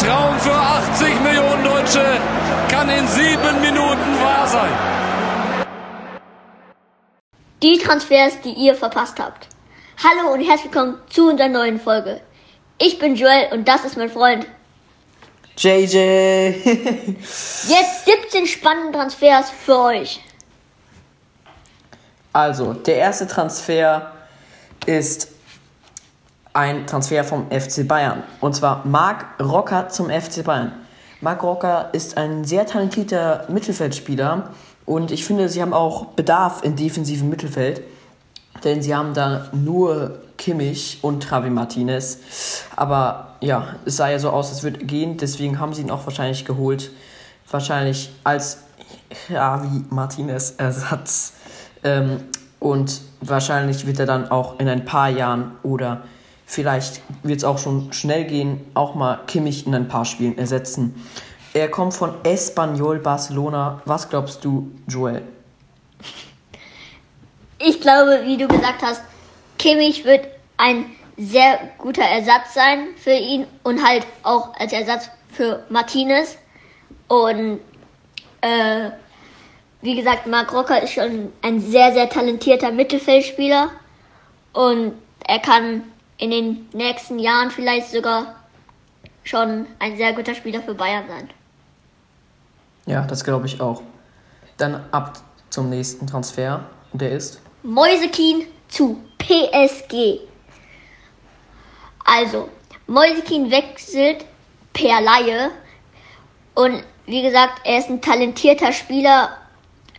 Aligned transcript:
Traum 0.00 0.40
für 0.40 0.54
80 0.54 1.20
Millionen 1.20 1.62
Deutsche 1.62 2.02
kann 2.70 2.88
in 2.88 3.06
sieben 3.06 3.60
Minuten 3.60 4.18
wahr 4.22 4.48
sein. 4.48 4.72
Die 7.62 7.76
Transfers, 7.76 8.40
die 8.42 8.52
ihr 8.52 8.74
verpasst 8.74 9.18
habt. 9.20 9.46
Hallo 10.02 10.32
und 10.32 10.40
herzlich 10.40 10.72
willkommen 10.72 11.02
zu 11.10 11.28
unserer 11.28 11.50
neuen 11.50 11.78
Folge. 11.78 12.22
Ich 12.78 12.98
bin 12.98 13.14
Joel 13.14 13.52
und 13.52 13.68
das 13.68 13.84
ist 13.84 13.98
mein 13.98 14.08
Freund. 14.08 14.46
JJ. 15.58 15.98
Jetzt 17.18 18.06
17 18.06 18.46
spannende 18.46 18.96
Transfers 18.96 19.50
für 19.50 19.80
euch. 19.80 20.20
also, 22.32 22.72
der 22.72 22.96
erste 22.96 23.26
Transfer 23.26 24.12
ist 24.86 25.29
ein 26.52 26.86
Transfer 26.86 27.24
vom 27.24 27.50
FC 27.50 27.86
Bayern. 27.86 28.22
Und 28.40 28.56
zwar 28.56 28.86
Marc 28.86 29.26
Rocker 29.40 29.88
zum 29.88 30.10
FC 30.10 30.44
Bayern. 30.44 30.72
Marc 31.20 31.42
Rocker 31.42 31.90
ist 31.92 32.16
ein 32.16 32.44
sehr 32.44 32.66
talentierter 32.66 33.46
Mittelfeldspieler 33.48 34.50
und 34.86 35.10
ich 35.10 35.24
finde, 35.24 35.48
sie 35.48 35.62
haben 35.62 35.74
auch 35.74 36.06
Bedarf 36.06 36.62
in 36.64 36.76
defensivem 36.76 37.28
Mittelfeld. 37.28 37.82
Denn 38.64 38.82
sie 38.82 38.94
haben 38.94 39.14
da 39.14 39.48
nur 39.52 40.20
Kimmich 40.36 40.98
und 41.02 41.22
Travi 41.22 41.50
Martinez. 41.50 42.18
Aber 42.76 43.36
ja, 43.40 43.76
es 43.84 43.96
sah 43.96 44.10
ja 44.10 44.18
so 44.18 44.30
aus, 44.30 44.50
es 44.50 44.62
wird 44.62 44.86
gehen. 44.88 45.16
Deswegen 45.16 45.58
haben 45.58 45.72
sie 45.72 45.82
ihn 45.82 45.90
auch 45.90 46.06
wahrscheinlich 46.06 46.44
geholt. 46.44 46.90
Wahrscheinlich 47.50 48.10
als 48.24 48.64
Travi 49.28 49.84
Martinez 49.90 50.54
Ersatz. 50.58 51.34
Ähm, 51.84 52.24
und 52.58 53.00
wahrscheinlich 53.20 53.86
wird 53.86 54.00
er 54.00 54.06
dann 54.06 54.30
auch 54.30 54.58
in 54.58 54.68
ein 54.68 54.84
paar 54.84 55.08
Jahren 55.08 55.52
oder 55.62 56.02
vielleicht 56.50 57.00
wird 57.22 57.38
es 57.38 57.44
auch 57.44 57.58
schon 57.58 57.92
schnell 57.92 58.24
gehen, 58.24 58.60
auch 58.74 58.96
mal 58.96 59.20
Kimmich 59.28 59.66
in 59.68 59.74
ein 59.74 59.86
paar 59.86 60.04
Spielen 60.04 60.36
ersetzen. 60.36 61.00
Er 61.54 61.70
kommt 61.70 61.94
von 61.94 62.12
Espanyol 62.24 62.98
Barcelona. 62.98 63.80
Was 63.84 64.08
glaubst 64.08 64.44
du, 64.44 64.70
Joel? 64.88 65.22
Ich 67.58 67.80
glaube, 67.80 68.22
wie 68.24 68.36
du 68.36 68.48
gesagt 68.48 68.82
hast, 68.82 69.02
Kimmich 69.58 70.04
wird 70.04 70.26
ein 70.56 70.86
sehr 71.16 71.60
guter 71.78 72.02
Ersatz 72.02 72.54
sein 72.54 72.88
für 72.96 73.12
ihn 73.12 73.46
und 73.62 73.86
halt 73.86 74.04
auch 74.24 74.52
als 74.58 74.72
Ersatz 74.72 75.08
für 75.32 75.62
Martinez. 75.68 76.36
Und 77.06 77.60
äh, 78.40 78.90
wie 79.82 79.94
gesagt, 79.94 80.26
Marc 80.26 80.52
Rocker 80.52 80.82
ist 80.82 80.94
schon 80.94 81.32
ein 81.42 81.60
sehr, 81.60 81.92
sehr 81.92 82.08
talentierter 82.08 82.72
Mittelfeldspieler 82.72 83.70
und 84.52 84.94
er 85.26 85.38
kann 85.38 85.84
in 86.20 86.30
den 86.30 86.68
nächsten 86.72 87.18
Jahren 87.18 87.50
vielleicht 87.50 87.90
sogar 87.90 88.36
schon 89.24 89.66
ein 89.78 89.96
sehr 89.96 90.12
guter 90.12 90.34
Spieler 90.34 90.60
für 90.60 90.74
Bayern 90.74 91.04
sein. 91.08 91.30
Ja, 92.86 93.02
das 93.06 93.24
glaube 93.24 93.46
ich 93.46 93.60
auch. 93.60 93.82
Dann 94.58 94.84
ab 94.92 95.18
zum 95.48 95.70
nächsten 95.70 96.06
Transfer. 96.06 96.66
Und 96.92 97.00
der 97.00 97.12
ist? 97.12 97.40
Mäusekin 97.62 98.46
zu 98.68 99.00
PSG. 99.18 100.20
Also, 102.04 102.48
Mäusekin 102.86 103.50
wechselt 103.50 104.24
per 104.74 105.00
Laie. 105.00 105.50
Und 106.54 106.84
wie 107.06 107.22
gesagt, 107.22 107.60
er 107.64 107.78
ist 107.78 107.88
ein 107.88 108.02
talentierter 108.02 108.72
Spieler 108.72 109.36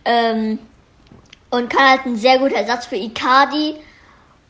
ähm, 0.04 0.58
und 1.50 1.68
kann 1.68 1.90
halt 1.90 2.06
ein 2.06 2.16
sehr 2.16 2.38
guter 2.38 2.56
Ersatz 2.56 2.86
für 2.86 2.96
Icardi 2.96 3.76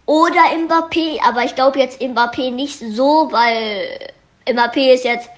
oder 0.06 0.42
Mbappé. 0.56 1.20
Aber 1.26 1.44
ich 1.44 1.54
glaube 1.54 1.78
jetzt 1.78 2.00
Mbappé 2.00 2.50
nicht 2.50 2.78
so, 2.78 3.28
weil 3.30 4.12
Mbappé 4.46 4.94
ist 4.94 5.04
jetzt 5.04 5.28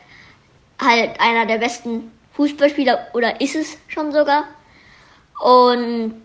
halt 0.81 1.19
einer 1.21 1.47
der 1.47 1.59
besten 1.59 2.13
Fußballspieler 2.35 3.09
oder 3.13 3.41
ist 3.41 3.55
es 3.55 3.77
schon 3.89 4.13
sogar. 4.13 4.45
Und 5.41 6.23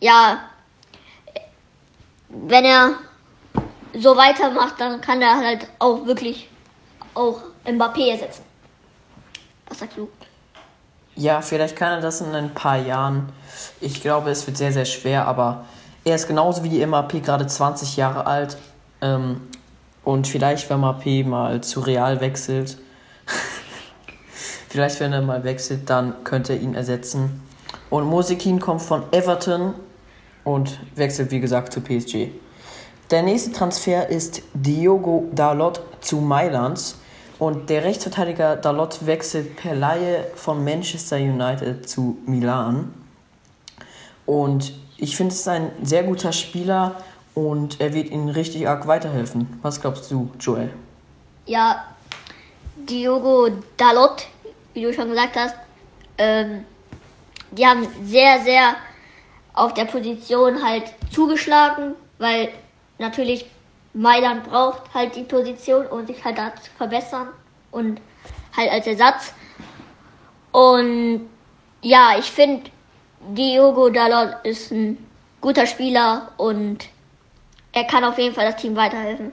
ja, 0.00 0.40
wenn 2.28 2.64
er 2.64 2.94
so 3.94 4.16
weitermacht, 4.16 4.80
dann 4.80 5.00
kann 5.00 5.20
er 5.20 5.36
halt 5.36 5.66
auch 5.78 6.06
wirklich 6.06 6.48
auch 7.14 7.40
Mbappé 7.64 8.12
ersetzen. 8.12 8.44
Was 9.68 9.80
sagst 9.80 9.96
du? 9.96 10.08
Ja, 11.16 11.42
vielleicht 11.42 11.76
kann 11.76 11.92
er 11.92 12.00
das 12.00 12.20
in 12.20 12.34
ein 12.34 12.54
paar 12.54 12.78
Jahren. 12.78 13.28
Ich 13.80 14.00
glaube, 14.00 14.30
es 14.30 14.46
wird 14.46 14.56
sehr, 14.56 14.72
sehr 14.72 14.84
schwer, 14.84 15.26
aber 15.26 15.64
er 16.04 16.14
ist 16.14 16.28
genauso 16.28 16.64
wie 16.64 16.68
die 16.68 16.84
MAP 16.84 17.22
gerade 17.22 17.46
20 17.46 17.96
Jahre 17.96 18.26
alt. 18.26 18.56
Ähm, 19.00 19.42
und 20.02 20.26
vielleicht, 20.26 20.70
wenn 20.70 20.80
MAP 20.80 21.26
mal 21.26 21.60
zu 21.60 21.80
Real 21.80 22.20
wechselt, 22.20 22.78
vielleicht, 24.68 25.00
wenn 25.00 25.12
er 25.12 25.22
mal 25.22 25.44
wechselt, 25.44 25.90
dann 25.90 26.24
könnte 26.24 26.54
er 26.54 26.60
ihn 26.60 26.74
ersetzen. 26.74 27.42
Und 27.90 28.04
Musikin 28.04 28.60
kommt 28.60 28.82
von 28.82 29.02
Everton 29.12 29.74
und 30.44 30.80
wechselt, 30.94 31.30
wie 31.30 31.40
gesagt, 31.40 31.72
zu 31.72 31.80
PSG. 31.80 32.28
Der 33.10 33.22
nächste 33.22 33.52
Transfer 33.52 34.08
ist 34.08 34.42
Diogo 34.54 35.28
Dalot 35.34 35.82
zu 36.00 36.16
Mailand. 36.18 36.94
Und 37.38 37.70
der 37.70 37.84
Rechtsverteidiger 37.84 38.56
Dalot 38.56 39.06
wechselt 39.06 39.56
per 39.56 39.74
Laie 39.74 40.26
von 40.34 40.62
Manchester 40.62 41.16
United 41.16 41.88
zu 41.88 42.18
Milan. 42.26 42.92
Und 44.26 44.74
ich 45.00 45.16
finde, 45.16 45.32
es 45.32 45.40
ist 45.40 45.48
ein 45.48 45.70
sehr 45.82 46.02
guter 46.02 46.32
Spieler 46.32 47.02
und 47.34 47.80
er 47.80 47.94
wird 47.94 48.10
ihnen 48.10 48.28
richtig 48.28 48.68
arg 48.68 48.86
weiterhelfen. 48.86 49.58
Was 49.62 49.80
glaubst 49.80 50.10
du, 50.10 50.30
Joel? 50.38 50.70
Ja, 51.46 51.84
Diogo 52.76 53.48
Dalot, 53.76 54.26
wie 54.74 54.82
du 54.82 54.92
schon 54.92 55.08
gesagt 55.08 55.36
hast, 55.36 55.54
ähm, 56.18 56.64
die 57.50 57.66
haben 57.66 57.86
sehr, 58.04 58.40
sehr 58.40 58.76
auf 59.54 59.74
der 59.74 59.86
Position 59.86 60.62
halt 60.62 60.84
zugeschlagen, 61.10 61.94
weil 62.18 62.50
natürlich 62.98 63.46
Mailand 63.94 64.44
braucht 64.44 64.82
halt 64.94 65.16
die 65.16 65.24
Position, 65.24 65.86
um 65.86 66.06
sich 66.06 66.24
halt 66.24 66.38
da 66.38 66.54
zu 66.54 66.70
verbessern 66.76 67.28
und 67.70 68.00
halt 68.56 68.70
als 68.70 68.86
Ersatz. 68.86 69.32
Und 70.52 71.28
ja, 71.82 72.16
ich 72.18 72.30
finde, 72.30 72.70
Diogo 73.20 73.90
Dalot 73.90 74.44
ist 74.44 74.72
ein 74.72 74.98
guter 75.40 75.66
Spieler 75.66 76.32
und 76.36 76.88
er 77.72 77.84
kann 77.84 78.04
auf 78.04 78.18
jeden 78.18 78.34
Fall 78.34 78.50
das 78.50 78.60
Team 78.60 78.76
weiterhelfen. 78.76 79.32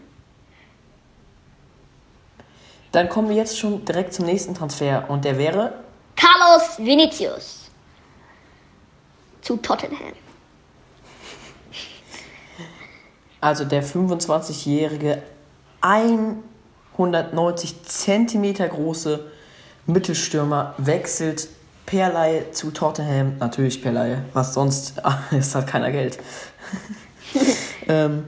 Dann 2.92 3.09
kommen 3.09 3.30
wir 3.30 3.36
jetzt 3.36 3.58
schon 3.58 3.84
direkt 3.86 4.14
zum 4.14 4.25
nächsten 4.25 4.53
Transfer 4.53 5.09
und 5.09 5.25
der 5.25 5.38
wäre 5.38 5.74
Carlos 6.16 6.78
Vinicius 6.78 7.70
zu 9.42 9.58
Tottenham. 9.58 10.14
also 13.42 13.66
der 13.66 13.84
25-jährige 13.84 15.22
190 15.81 17.84
Zentimeter 17.84 18.68
große 18.68 19.31
Mittelstürmer 19.86 20.74
wechselt 20.78 21.48
per 21.88 22.12
Leihe 22.12 22.52
zu 22.52 22.70
Tottenham. 22.70 23.38
Natürlich 23.40 23.81
per 23.81 23.94
Leihe, 23.94 24.24
was 24.34 24.53
sonst? 24.53 25.02
es 25.31 25.56
hat 25.56 25.66
keiner 25.66 25.90
Geld. 25.92 26.20
ähm, 27.88 28.25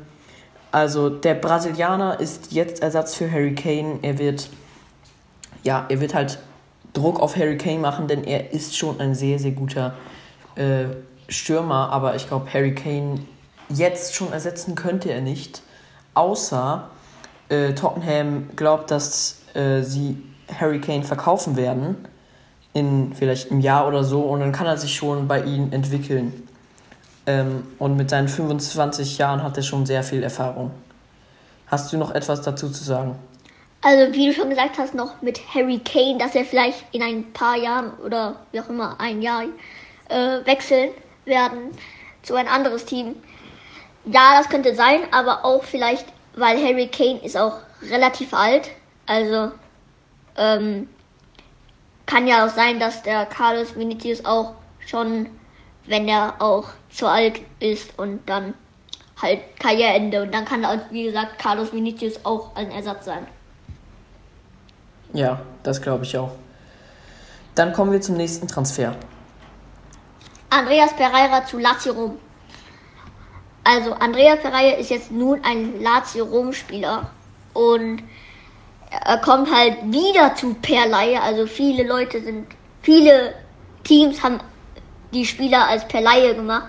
also 0.72 1.10
der 1.10 1.36
Brasilianer 1.36 2.20
ist 2.20 2.52
jetzt 2.52 2.82
Ersatz 2.82 3.16
für 3.16 3.30
Harry 3.30 3.54
Kane. 3.54 4.00
Er 4.02 4.18
wird, 4.18 4.50
ja, 5.64 5.86
er 5.90 6.02
wird 6.02 6.16
halt 6.16 6.40
Druck 6.94 7.20
auf 7.20 7.36
Harry 7.36 7.58
Kane 7.58 7.80
machen, 7.80 8.08
denn 8.08 8.24
er 8.24 8.54
ist 8.54 8.78
schon 8.78 9.00
ein 9.00 9.14
sehr, 9.14 9.38
sehr 9.38 9.52
guter 9.52 9.94
äh, 10.56 10.86
Stürmer. 11.28 11.90
Aber 11.92 12.16
ich 12.16 12.28
glaube, 12.28 12.52
Harry 12.54 12.74
Kane 12.74 13.20
jetzt 13.68 14.16
schon 14.16 14.32
ersetzen 14.32 14.76
könnte 14.76 15.12
er 15.12 15.22
nicht. 15.22 15.64
Außer 16.14 16.90
äh, 17.50 17.74
Tottenham 17.74 18.50
glaubt, 18.56 18.90
dass 18.90 19.42
äh, 19.54 19.82
sie 19.82 20.24
Harry 20.60 20.80
Kane 20.80 21.04
verkaufen 21.04 21.58
werden. 21.58 22.08
In 22.74 23.14
vielleicht 23.14 23.52
einem 23.52 23.62
Jahr 23.62 23.88
oder 23.88 24.04
so. 24.04 24.22
Und 24.22 24.42
dann 24.42 24.52
kann 24.52 24.68
er 24.68 24.78
sich 24.78 24.96
schon 24.96 25.28
bei 25.28 25.42
ihnen 25.42 25.72
entwickeln. 25.72 26.48
Ähm, 27.26 27.64
und 27.78 27.98
mit 27.98 28.10
seinen 28.10 28.28
25 28.28 29.18
Jahren 29.18 29.44
hat 29.44 29.58
er 29.58 29.64
schon 29.64 29.86
sehr 29.86 30.04
viel 30.04 30.24
Erfahrung. 30.24 30.72
Hast 31.68 31.94
du 31.94 31.98
noch 31.98 32.12
etwas 32.12 32.42
dazu 32.42 32.70
zu 32.70 32.84
sagen? 32.84 33.16
Also, 33.82 34.14
wie 34.14 34.28
du 34.28 34.34
schon 34.34 34.50
gesagt 34.50 34.78
hast, 34.78 34.94
noch 34.94 35.22
mit 35.22 35.40
Harry 35.54 35.80
Kane, 35.80 36.18
dass 36.18 36.36
er 36.36 36.44
vielleicht 36.44 36.84
in 36.92 37.02
ein 37.02 37.32
paar 37.32 37.56
Jahren 37.56 37.94
oder 38.06 38.36
wie 38.52 38.60
auch 38.60 38.68
immer, 38.68 39.00
ein 39.00 39.22
Jahr 39.22 39.44
äh, 40.10 40.46
wechseln 40.46 40.90
werden 41.26 41.72
zu 42.24 42.36
ein 42.36 42.48
anderes 42.48 42.86
Team. 42.86 43.16
Ja, 44.06 44.38
das 44.38 44.50
könnte 44.50 44.76
sein, 44.76 45.02
aber 45.12 45.46
auch 45.46 45.64
vielleicht, 45.64 46.08
weil 46.36 46.58
Harry 46.58 46.88
Kane 46.88 47.24
ist 47.24 47.38
auch 47.38 47.58
relativ 47.90 48.34
alt. 48.34 48.70
Also, 49.06 49.52
ähm, 50.36 50.90
kann 52.10 52.26
ja 52.26 52.44
auch 52.46 52.50
sein, 52.50 52.80
dass 52.80 53.04
der 53.04 53.28
Carlos 53.28 53.76
Vinicius 53.76 54.26
auch 54.26 54.56
schon, 54.80 55.28
wenn 55.86 56.08
er 56.08 56.42
auch 56.42 56.70
zu 56.90 57.08
alt 57.08 57.40
ist 57.60 57.98
und 58.00 58.28
dann 58.28 58.56
halt 59.22 59.42
Karriereende 59.60 60.24
und 60.24 60.34
dann 60.34 60.44
kann, 60.44 60.66
wie 60.90 61.04
gesagt, 61.04 61.38
Carlos 61.38 61.72
Vinicius 61.72 62.26
auch 62.26 62.56
ein 62.56 62.72
Ersatz 62.72 63.06
sein. 63.06 63.28
Ja, 65.14 65.40
das 65.62 65.82
glaube 65.82 66.04
ich 66.04 66.18
auch. 66.18 66.32
Dann 67.54 67.74
kommen 67.74 67.92
wir 67.92 68.02
zum 68.02 68.16
nächsten 68.16 68.48
Transfer. 68.48 68.96
Andreas 70.50 70.96
Pereira 70.96 71.46
zu 71.46 71.60
Lazio 71.60 71.94
Rom. 71.94 72.18
Also 73.64 73.94
Andreas 73.94 74.40
Pereira 74.40 74.78
ist 74.78 74.90
jetzt 74.90 75.12
nun 75.12 75.44
ein 75.44 75.80
Lazio 75.80 76.26
Rom 76.26 76.54
Spieler 76.54 77.12
und 77.54 78.02
er 78.90 79.18
kommt 79.20 79.54
halt 79.54 79.78
wieder 79.86 80.36
zu 80.36 80.54
Perleihe. 80.56 81.22
Also 81.22 81.46
viele 81.46 81.84
Leute 81.84 82.22
sind, 82.22 82.48
viele 82.82 83.36
Teams 83.84 84.22
haben 84.22 84.40
die 85.14 85.26
Spieler 85.26 85.68
als 85.68 85.88
Perleihe 85.88 86.36
gemacht, 86.36 86.68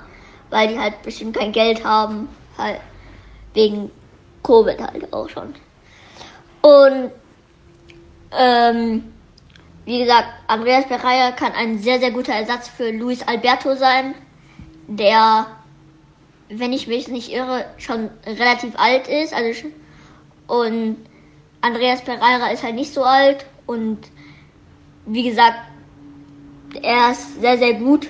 weil 0.50 0.68
die 0.68 0.78
halt 0.78 1.02
bestimmt 1.02 1.36
kein 1.36 1.52
Geld 1.52 1.84
haben, 1.84 2.28
halt 2.58 2.80
wegen 3.54 3.90
Covid 4.42 4.80
halt 4.80 5.12
auch 5.12 5.28
schon. 5.28 5.54
Und 6.62 7.10
ähm, 8.32 9.12
wie 9.84 9.98
gesagt, 9.98 10.28
Andreas 10.46 10.86
Pereira 10.86 11.32
kann 11.32 11.52
ein 11.52 11.78
sehr, 11.78 11.98
sehr 11.98 12.10
guter 12.10 12.32
Ersatz 12.32 12.68
für 12.68 12.90
Luis 12.90 13.26
Alberto 13.26 13.74
sein, 13.74 14.14
der, 14.86 15.46
wenn 16.48 16.72
ich 16.72 16.86
mich 16.86 17.08
nicht 17.08 17.32
irre, 17.32 17.64
schon 17.78 18.10
relativ 18.26 18.78
alt 18.78 19.08
ist. 19.08 19.34
Also 19.34 19.68
und 20.46 20.96
Andreas 21.62 22.02
Pereira 22.02 22.50
ist 22.52 22.62
halt 22.62 22.74
nicht 22.74 22.92
so 22.92 23.02
alt 23.02 23.44
und 23.66 23.98
wie 25.06 25.28
gesagt, 25.28 25.58
er 26.82 27.10
ist 27.12 27.40
sehr, 27.40 27.58
sehr 27.58 27.74
gut, 27.74 28.08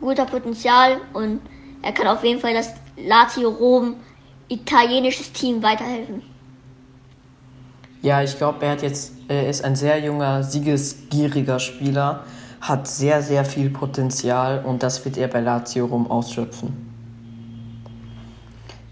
guter 0.00 0.24
Potenzial 0.24 1.00
und 1.12 1.40
er 1.82 1.92
kann 1.92 2.08
auf 2.08 2.24
jeden 2.24 2.40
Fall 2.40 2.54
das 2.54 2.74
Lazio 2.96 3.50
Rom 3.50 3.96
italienisches 4.48 5.32
Team 5.32 5.62
weiterhelfen. 5.62 6.22
Ja, 8.02 8.22
ich 8.22 8.36
glaube, 8.36 8.64
er 8.64 8.72
hat 8.72 8.82
jetzt, 8.82 9.12
er 9.28 9.48
ist 9.48 9.64
ein 9.64 9.76
sehr 9.76 9.98
junger, 9.98 10.42
siegesgieriger 10.42 11.58
Spieler, 11.58 12.24
hat 12.60 12.86
sehr, 12.88 13.22
sehr 13.22 13.44
viel 13.44 13.70
Potenzial 13.70 14.64
und 14.64 14.82
das 14.82 15.04
wird 15.04 15.16
er 15.16 15.28
bei 15.28 15.40
Lazio 15.40 15.86
Rom 15.86 16.10
ausschöpfen. 16.10 16.86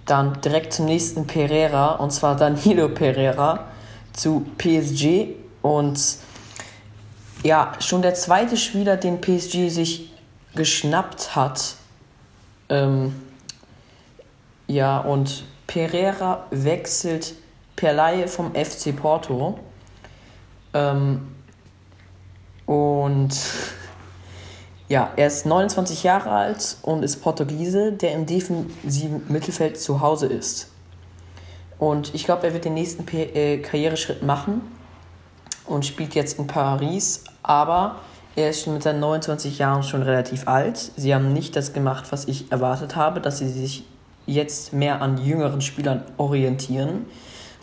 Dann 0.04 0.40
direkt 0.40 0.72
zum 0.72 0.86
nächsten 0.86 1.26
Pereira 1.26 1.96
und 1.96 2.12
zwar 2.12 2.36
Danilo 2.36 2.88
Pereira 2.88 3.65
zu 4.16 4.46
PSG 4.58 5.34
und 5.62 6.00
ja, 7.42 7.74
schon 7.80 8.02
der 8.02 8.14
zweite 8.14 8.56
Spieler, 8.56 8.96
den 8.96 9.20
PSG 9.20 9.68
sich 9.68 10.12
geschnappt 10.54 11.36
hat. 11.36 11.76
Ähm, 12.68 13.14
ja, 14.66 14.98
und 14.98 15.44
Pereira 15.66 16.46
wechselt 16.50 17.34
per 17.76 17.92
Laie 17.92 18.26
vom 18.26 18.52
FC 18.54 18.96
Porto. 18.96 19.60
Ähm, 20.74 21.28
und 22.64 23.38
ja, 24.88 25.12
er 25.14 25.26
ist 25.26 25.46
29 25.46 26.02
Jahre 26.02 26.30
alt 26.30 26.78
und 26.82 27.02
ist 27.02 27.18
Portugiese, 27.22 27.92
der 27.92 28.14
im 28.14 28.26
defensiven 28.26 29.22
Mittelfeld 29.28 29.78
zu 29.78 30.00
Hause 30.00 30.26
ist. 30.26 30.68
Und 31.78 32.14
ich 32.14 32.24
glaube, 32.24 32.46
er 32.46 32.54
wird 32.54 32.64
den 32.64 32.74
nächsten 32.74 33.04
P 33.04 33.22
äh, 33.22 33.58
Karriereschritt 33.58 34.22
machen 34.22 34.62
und 35.66 35.84
spielt 35.84 36.14
jetzt 36.14 36.38
in 36.38 36.46
Paris, 36.46 37.24
aber 37.42 37.96
er 38.34 38.50
ist 38.50 38.66
mit 38.66 38.82
seinen 38.82 39.00
29 39.00 39.58
Jahren 39.58 39.82
schon 39.82 40.02
relativ 40.02 40.46
alt. 40.46 40.92
Sie 40.96 41.14
haben 41.14 41.32
nicht 41.32 41.56
das 41.56 41.72
gemacht, 41.72 42.06
was 42.10 42.26
ich 42.28 42.50
erwartet 42.52 42.96
habe, 42.96 43.20
dass 43.20 43.38
sie 43.38 43.48
sich 43.48 43.84
jetzt 44.26 44.72
mehr 44.72 45.02
an 45.02 45.18
jüngeren 45.18 45.60
Spielern 45.60 46.02
orientieren 46.16 47.06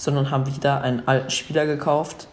sondern 0.03 0.31
haben 0.31 0.45
wieder 0.45 0.81
einen 0.81 1.07
alten 1.07 1.29
Spieler 1.29 1.65
gekauft. 1.65 2.27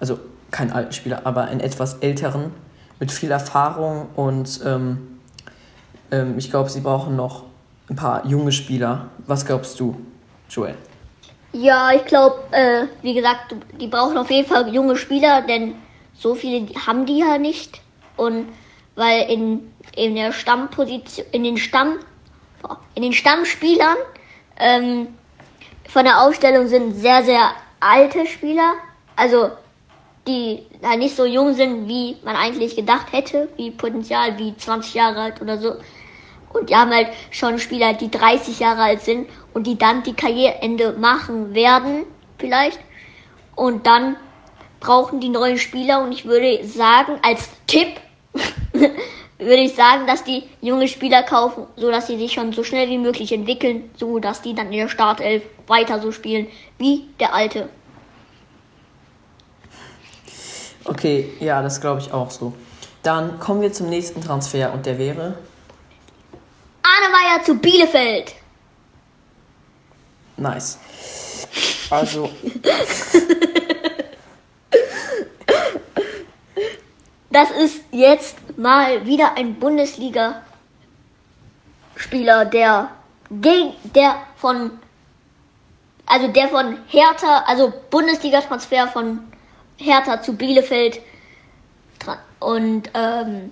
Also 0.00 0.18
keinen 0.50 0.72
alten 0.72 0.92
Spieler, 0.92 1.22
aber 1.24 1.44
einen 1.44 1.60
etwas 1.60 1.94
älteren 1.94 2.52
mit 3.00 3.10
viel 3.10 3.30
Erfahrung 3.30 4.08
und 4.14 4.60
ähm, 4.64 5.18
ähm, 6.10 6.38
ich 6.38 6.50
glaube, 6.50 6.70
sie 6.70 6.80
brauchen 6.80 7.16
noch 7.16 7.44
ein 7.88 7.96
paar 7.96 8.26
junge 8.26 8.52
Spieler. 8.52 9.08
Was 9.26 9.46
glaubst 9.46 9.80
du, 9.80 9.96
Joel? 10.48 10.76
Ja, 11.54 11.92
ich 11.92 12.04
glaube, 12.06 12.42
äh, 12.50 12.86
wie 13.02 13.14
gesagt, 13.14 13.54
die 13.80 13.86
brauchen 13.86 14.18
auf 14.18 14.28
jeden 14.28 14.48
Fall 14.48 14.74
junge 14.74 14.96
Spieler, 14.96 15.40
denn 15.42 15.76
so 16.12 16.34
viele 16.34 16.66
haben 16.84 17.06
die 17.06 17.18
ja 17.18 17.38
nicht. 17.38 17.80
Und 18.16 18.48
weil 18.96 19.30
in, 19.30 19.72
in 19.94 20.16
der 20.16 20.32
Stammposition, 20.32 21.24
in 21.30 21.44
den 21.44 21.56
Stamm, 21.56 22.00
in 22.96 23.04
den 23.04 23.12
Stammspielern 23.12 23.96
ähm, 24.58 25.14
von 25.88 26.04
der 26.04 26.22
Aufstellung 26.22 26.66
sind 26.66 26.94
sehr, 26.94 27.22
sehr 27.22 27.52
alte 27.78 28.26
Spieler. 28.26 28.72
Also 29.14 29.52
die 30.26 30.66
halt 30.82 30.98
nicht 30.98 31.14
so 31.14 31.24
jung 31.24 31.54
sind, 31.54 31.86
wie 31.86 32.16
man 32.24 32.34
eigentlich 32.34 32.74
gedacht 32.74 33.12
hätte, 33.12 33.48
wie 33.56 33.70
Potenzial, 33.70 34.36
wie 34.38 34.56
20 34.56 34.94
Jahre 34.94 35.20
alt 35.20 35.40
oder 35.40 35.58
so. 35.58 35.76
Und 36.52 36.68
die 36.68 36.74
haben 36.74 36.92
halt 36.92 37.10
schon 37.30 37.60
Spieler, 37.60 37.94
die 37.94 38.10
30 38.10 38.58
Jahre 38.58 38.82
alt 38.82 39.02
sind 39.02 39.28
und 39.54 39.66
die 39.66 39.78
dann 39.78 40.02
die 40.02 40.14
Karriereende 40.14 40.92
machen 40.92 41.54
werden, 41.54 42.04
vielleicht. 42.38 42.78
Und 43.54 43.86
dann 43.86 44.16
brauchen 44.80 45.20
die 45.20 45.30
neuen 45.30 45.58
Spieler 45.58 46.02
und 46.02 46.12
ich 46.12 46.26
würde 46.26 46.64
sagen, 46.66 47.18
als 47.22 47.48
Tipp, 47.66 47.88
würde 49.38 49.62
ich 49.62 49.74
sagen, 49.74 50.06
dass 50.06 50.24
die 50.24 50.44
junge 50.60 50.88
Spieler 50.88 51.22
kaufen, 51.22 51.66
so 51.76 51.90
dass 51.90 52.06
sie 52.06 52.18
sich 52.18 52.32
schon 52.32 52.52
so 52.52 52.64
schnell 52.64 52.88
wie 52.88 52.98
möglich 52.98 53.32
entwickeln, 53.32 53.90
so 53.96 54.18
dass 54.18 54.42
die 54.42 54.54
dann 54.54 54.66
in 54.66 54.78
der 54.78 54.88
Startelf 54.88 55.42
weiter 55.66 56.00
so 56.00 56.12
spielen 56.12 56.48
wie 56.78 57.08
der 57.20 57.34
alte. 57.34 57.68
Okay, 60.84 61.32
ja, 61.40 61.62
das 61.62 61.80
glaube 61.80 62.00
ich 62.00 62.12
auch 62.12 62.30
so. 62.30 62.52
Dann 63.02 63.38
kommen 63.38 63.62
wir 63.62 63.72
zum 63.72 63.88
nächsten 63.88 64.20
Transfer 64.20 64.72
und 64.72 64.84
der 64.84 64.98
wäre 64.98 65.38
Arne 66.82 67.12
Meyer 67.12 67.42
zu 67.42 67.54
Bielefeld. 67.54 68.34
Nice. 70.36 70.78
Also 71.90 72.30
Das 77.34 77.50
ist 77.50 77.84
jetzt 77.90 78.56
mal 78.56 79.04
wieder 79.04 79.36
ein 79.36 79.56
Bundesliga-Spieler, 79.56 82.44
der, 82.44 82.92
der 83.28 84.14
von, 84.36 84.70
also 86.06 86.28
der 86.28 86.48
von 86.48 86.78
Hertha, 86.86 87.42
also 87.44 87.72
Bundesliga-Transfer 87.90 88.86
von 88.86 89.18
Hertha 89.78 90.22
zu 90.22 90.36
Bielefeld 90.36 91.00
und 92.38 92.88
ähm, 92.94 93.50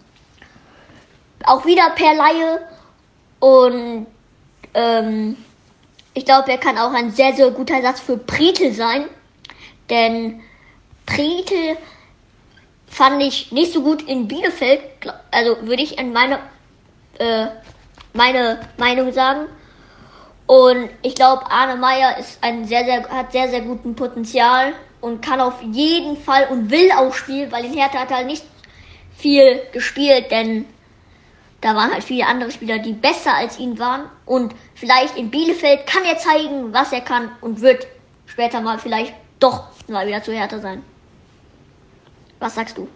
auch 1.45 1.66
wieder 1.66 1.90
per 1.90 2.14
Laie 2.14 2.68
und 3.40 4.07
ähm, 4.75 5.37
ich 6.14 6.25
glaube, 6.25 6.50
er 6.50 6.59
kann 6.59 6.78
auch 6.78 6.92
ein 6.92 7.11
sehr, 7.11 7.35
sehr 7.35 7.50
guter 7.50 7.75
Ersatz 7.75 8.00
für 8.00 8.16
Pretel 8.16 8.73
sein, 8.73 9.07
denn 9.88 10.42
Pretel 11.07 11.76
fand 12.87 13.23
ich 13.23 13.50
nicht 13.52 13.73
so 13.73 13.83
gut 13.83 14.02
in 14.02 14.28
Bielefeld. 14.28 14.83
Also 15.31 15.57
würde 15.62 15.83
ich 15.83 15.99
in 15.99 16.12
meine, 16.12 16.38
äh, 17.19 17.47
meine 18.12 18.61
Meinung 18.76 19.12
sagen. 19.12 19.49
Und 20.47 20.90
ich 21.00 21.14
glaube, 21.14 21.50
Arne 21.50 21.76
Meyer 21.76 22.19
ist 22.19 22.38
ein 22.42 22.66
sehr, 22.66 22.85
sehr, 22.85 23.09
hat 23.09 23.33
sehr, 23.33 23.49
sehr 23.49 23.62
guten 23.62 23.95
Potenzial 23.95 24.75
und 25.00 25.23
kann 25.23 25.40
auf 25.40 25.62
jeden 25.62 26.16
Fall 26.19 26.49
und 26.50 26.71
will 26.71 26.90
auch 26.92 27.14
spielen, 27.14 27.50
weil 27.50 27.64
in 27.64 27.73
Hertha 27.73 28.00
hat 28.00 28.11
er 28.11 28.25
nicht 28.25 28.45
viel 29.16 29.62
gespielt, 29.73 30.31
denn 30.31 30.66
da 31.62 31.76
waren 31.76 31.92
halt 31.92 32.04
viele 32.04 32.26
andere 32.26 32.50
Spieler, 32.50 32.78
die 32.81 32.92
besser 32.92 33.35
als 33.35 33.59
ihn 33.59 33.78
waren. 33.78 34.02
Und 34.26 34.54
vielleicht 34.75 35.16
in 35.16 35.31
Bielefeld 35.31 35.87
kann 35.87 36.02
er 36.04 36.19
zeigen, 36.19 36.73
was 36.73 36.92
er 36.92 37.00
kann 37.00 37.31
und 37.40 37.61
wird 37.62 37.87
später 38.26 38.61
mal 38.61 38.78
vielleicht 38.78 39.14
doch 39.38 39.69
mal 39.88 40.07
wieder 40.07 40.23
zu 40.23 40.33
Hertha 40.33 40.59
sein. 40.59 40.83
Was 42.40 42.57
sagst 42.57 42.76
du? 42.76 42.88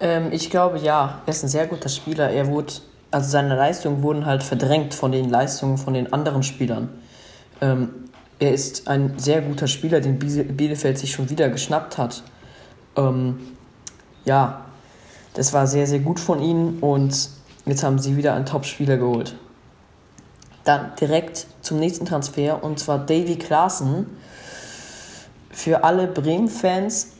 Ähm, 0.00 0.32
ich 0.32 0.50
glaube 0.50 0.78
ja, 0.78 1.22
er 1.24 1.30
ist 1.30 1.44
ein 1.44 1.48
sehr 1.48 1.66
guter 1.68 1.88
Spieler. 1.88 2.28
Er 2.30 2.48
wurde, 2.48 2.72
also 3.12 3.30
seine 3.30 3.54
Leistungen 3.54 4.02
wurden 4.02 4.26
halt 4.26 4.42
verdrängt 4.42 4.92
von 4.92 5.12
den 5.12 5.30
Leistungen 5.30 5.78
von 5.78 5.94
den 5.94 6.12
anderen 6.12 6.42
Spielern. 6.42 6.88
Ähm, 7.60 8.10
er 8.40 8.52
ist 8.52 8.88
ein 8.88 9.16
sehr 9.18 9.42
guter 9.42 9.68
Spieler, 9.68 10.00
den 10.00 10.18
Bielefeld 10.18 10.98
sich 10.98 11.12
schon 11.12 11.30
wieder 11.30 11.48
geschnappt 11.48 11.98
hat. 11.98 12.22
Ähm, 12.96 13.56
ja, 14.24 14.64
das 15.38 15.52
war 15.52 15.68
sehr, 15.68 15.86
sehr 15.86 16.00
gut 16.00 16.18
von 16.18 16.42
ihnen 16.42 16.80
und 16.80 17.30
jetzt 17.64 17.84
haben 17.84 18.00
sie 18.00 18.16
wieder 18.16 18.34
einen 18.34 18.44
Top-Spieler 18.44 18.96
geholt. 18.96 19.36
Dann 20.64 20.90
direkt 21.00 21.46
zum 21.62 21.78
nächsten 21.78 22.06
Transfer 22.06 22.62
und 22.64 22.80
zwar 22.80 22.98
Davy 22.98 23.36
Klaassen. 23.36 24.06
Für 25.50 25.84
alle 25.84 26.08
Bremen-Fans 26.08 27.12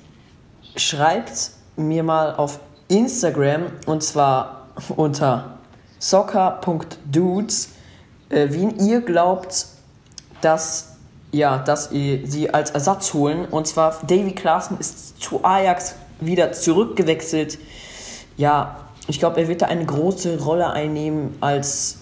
schreibt 0.74 1.52
mir 1.76 2.02
mal 2.02 2.34
auf 2.34 2.58
Instagram 2.88 3.66
und 3.86 4.02
zwar 4.02 4.66
unter 4.96 5.58
soccer.dudes, 6.00 7.68
äh, 8.30 8.48
wen 8.50 8.80
ihr 8.80 9.00
glaubt, 9.00 9.66
dass 10.40 10.96
ja, 11.30 11.58
dass 11.58 11.90
sie 11.90 12.50
als 12.52 12.70
Ersatz 12.70 13.14
holen. 13.14 13.44
Und 13.44 13.68
zwar 13.68 14.00
Davy 14.02 14.32
Klaassen 14.32 14.78
ist 14.80 15.22
zu 15.22 15.44
Ajax 15.44 15.94
wieder 16.20 16.50
zurückgewechselt. 16.52 17.58
Ja, 18.38 18.76
ich 19.08 19.18
glaube, 19.18 19.40
er 19.40 19.48
wird 19.48 19.62
da 19.62 19.66
eine 19.66 19.84
große 19.84 20.40
Rolle 20.40 20.70
einnehmen 20.70 21.36
als 21.40 21.98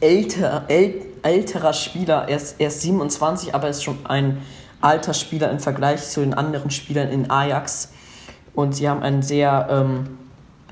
älter, 0.00 0.64
äl, 0.68 1.06
älterer 1.22 1.72
Spieler. 1.72 2.28
Er 2.28 2.36
ist, 2.36 2.56
er 2.58 2.68
ist 2.68 2.82
27, 2.82 3.54
aber 3.54 3.64
er 3.64 3.70
ist 3.70 3.84
schon 3.84 4.04
ein 4.04 4.42
alter 4.80 5.14
Spieler 5.14 5.50
im 5.50 5.60
Vergleich 5.60 6.02
zu 6.08 6.20
den 6.20 6.34
anderen 6.34 6.72
Spielern 6.72 7.08
in 7.08 7.30
Ajax. 7.30 7.92
Und 8.54 8.74
sie 8.74 8.88
haben 8.88 9.04
einen 9.04 9.22
sehr 9.22 9.68
ähm, 9.70 10.18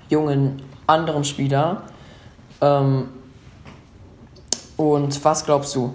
jungen 0.09 0.63
anderen 0.89 1.23
Spieler. 1.23 1.83
Ähm, 2.61 3.09
und 4.77 5.25
was 5.25 5.45
glaubst 5.45 5.75
du? 5.77 5.95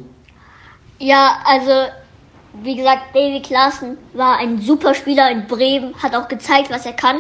Ja, 1.00 1.36
also 1.46 1.92
wie 2.64 2.78
gesagt, 2.78 3.14
Davy 3.14 3.42
Klaassen 3.42 3.98
war 4.14 4.38
ein 4.38 4.62
super 4.62 4.94
Spieler 4.94 5.30
in 5.32 5.48
Bremen, 5.48 5.94
hat 6.02 6.16
auch 6.16 6.30
gezeigt, 6.30 6.70
was 6.70 6.86
er 6.86 6.94
kann 6.94 7.20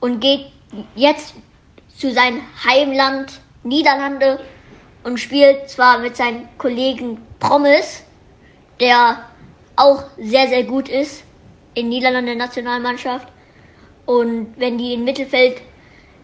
und 0.00 0.20
geht 0.20 0.46
jetzt 0.94 1.34
zu 1.96 2.12
seinem 2.12 2.42
Heimland 2.64 3.40
Niederlande 3.64 4.40
und 5.04 5.18
spielt 5.18 5.68
zwar 5.68 5.98
mit 5.98 6.16
seinem 6.16 6.48
Kollegen 6.58 7.20
Promis, 7.38 8.04
der 8.80 9.24
auch 9.76 10.04
sehr, 10.16 10.48
sehr 10.48 10.64
gut 10.64 10.88
ist 10.88 11.24
in 11.74 11.88
Niederlande 11.88 12.36
Nationalmannschaft. 12.36 13.28
Und 14.06 14.54
wenn 14.56 14.78
die 14.78 14.94
im 14.94 15.04
Mittelfeld 15.04 15.60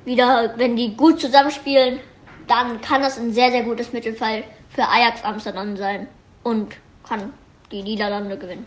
wieder, 0.04 0.54
wenn 0.56 0.76
die 0.76 0.96
gut 0.96 1.20
zusammenspielen, 1.20 2.00
dann 2.46 2.80
kann 2.80 3.02
das 3.02 3.18
ein 3.18 3.32
sehr, 3.32 3.50
sehr 3.50 3.62
gutes 3.62 3.92
Mittelfeld 3.92 4.44
für 4.70 4.86
Ajax 4.86 5.22
Amsterdam 5.24 5.76
sein 5.76 6.08
und 6.42 6.76
kann 7.08 7.32
die 7.70 7.82
Niederlande 7.82 8.36
gewinnen. 8.36 8.66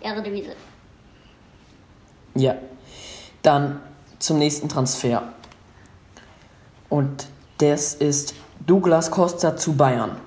Ehre 0.00 0.22
Ja. 2.34 2.56
Dann 3.42 3.80
zum 4.18 4.38
nächsten 4.38 4.68
Transfer. 4.68 5.32
Und 6.88 7.26
das 7.58 7.94
ist 7.94 8.34
Douglas 8.66 9.10
Costa 9.10 9.56
zu 9.56 9.76
Bayern. 9.76 10.20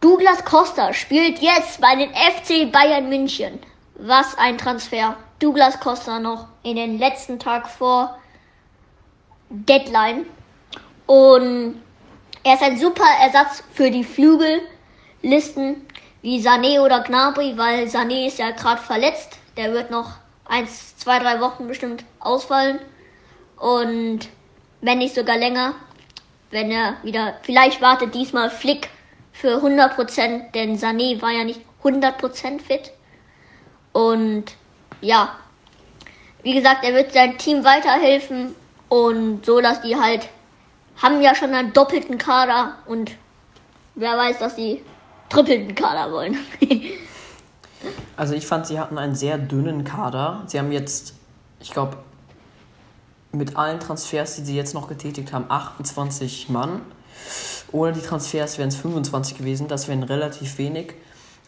Douglas 0.00 0.44
Costa 0.44 0.92
spielt 0.92 1.38
jetzt 1.40 1.80
bei 1.80 1.94
den 1.94 2.10
FC 2.10 2.70
Bayern 2.72 3.08
München. 3.08 3.60
Was 3.94 4.36
ein 4.36 4.58
Transfer. 4.58 5.16
Douglas 5.38 5.78
Costa 5.78 6.18
noch 6.18 6.48
in 6.62 6.76
den 6.76 6.98
letzten 6.98 7.38
Tag 7.38 7.68
vor 7.68 8.18
Deadline. 9.48 10.26
Und 11.06 11.80
er 12.42 12.54
ist 12.54 12.62
ein 12.62 12.78
super 12.78 13.06
Ersatz 13.20 13.62
für 13.72 13.90
die 13.90 14.02
Flügellisten 14.02 15.86
wie 16.22 16.40
Sané 16.40 16.80
oder 16.80 17.00
Gnabry, 17.02 17.56
weil 17.56 17.86
Sané 17.86 18.26
ist 18.26 18.38
ja 18.38 18.50
gerade 18.50 18.80
verletzt. 18.80 19.38
Der 19.56 19.72
wird 19.72 19.90
noch 19.90 20.21
eins, 20.52 20.96
zwei, 20.98 21.18
drei 21.18 21.40
Wochen 21.40 21.66
bestimmt 21.66 22.04
ausfallen. 22.20 22.78
Und 23.56 24.28
wenn 24.82 24.98
nicht 24.98 25.14
sogar 25.14 25.38
länger, 25.38 25.74
wenn 26.50 26.70
er 26.70 26.96
wieder, 27.02 27.38
vielleicht 27.42 27.80
wartet 27.80 28.14
diesmal 28.14 28.50
Flick 28.50 28.90
für 29.32 29.56
100%, 29.56 30.52
denn 30.52 30.76
Sané 30.76 31.22
war 31.22 31.30
ja 31.30 31.44
nicht 31.44 31.60
100% 31.82 32.60
fit. 32.60 32.92
Und 33.92 34.44
ja, 35.00 35.36
wie 36.42 36.54
gesagt, 36.54 36.84
er 36.84 36.92
wird 36.94 37.12
sein 37.12 37.38
Team 37.38 37.64
weiterhelfen 37.64 38.54
und 38.88 39.46
so, 39.46 39.60
dass 39.60 39.80
die 39.80 39.96
halt 39.96 40.28
haben 41.00 41.22
ja 41.22 41.34
schon 41.34 41.54
einen 41.54 41.72
doppelten 41.72 42.18
Kader 42.18 42.76
und 42.86 43.12
wer 43.94 44.16
weiß, 44.18 44.38
dass 44.38 44.56
sie 44.56 44.82
trippelten 45.30 45.74
Kader 45.74 46.12
wollen. 46.12 46.36
also 48.16 48.34
ich 48.34 48.46
fand, 48.46 48.66
sie 48.66 48.78
hatten 48.78 48.98
einen 48.98 49.14
sehr 49.14 49.38
dünnen 49.38 49.84
Kader. 49.84 50.42
Sie 50.46 50.58
haben 50.58 50.72
jetzt, 50.72 51.14
ich 51.60 51.70
glaube, 51.70 51.96
mit 53.32 53.56
allen 53.56 53.80
Transfers, 53.80 54.36
die 54.36 54.42
sie 54.42 54.56
jetzt 54.56 54.74
noch 54.74 54.88
getätigt 54.88 55.32
haben, 55.32 55.46
28 55.48 56.48
Mann. 56.48 56.82
Ohne 57.70 57.92
die 57.92 58.00
Transfers 58.00 58.58
wären 58.58 58.68
es 58.68 58.76
25 58.76 59.38
gewesen. 59.38 59.68
Das 59.68 59.88
wären 59.88 60.02
relativ 60.02 60.58
wenig. 60.58 60.94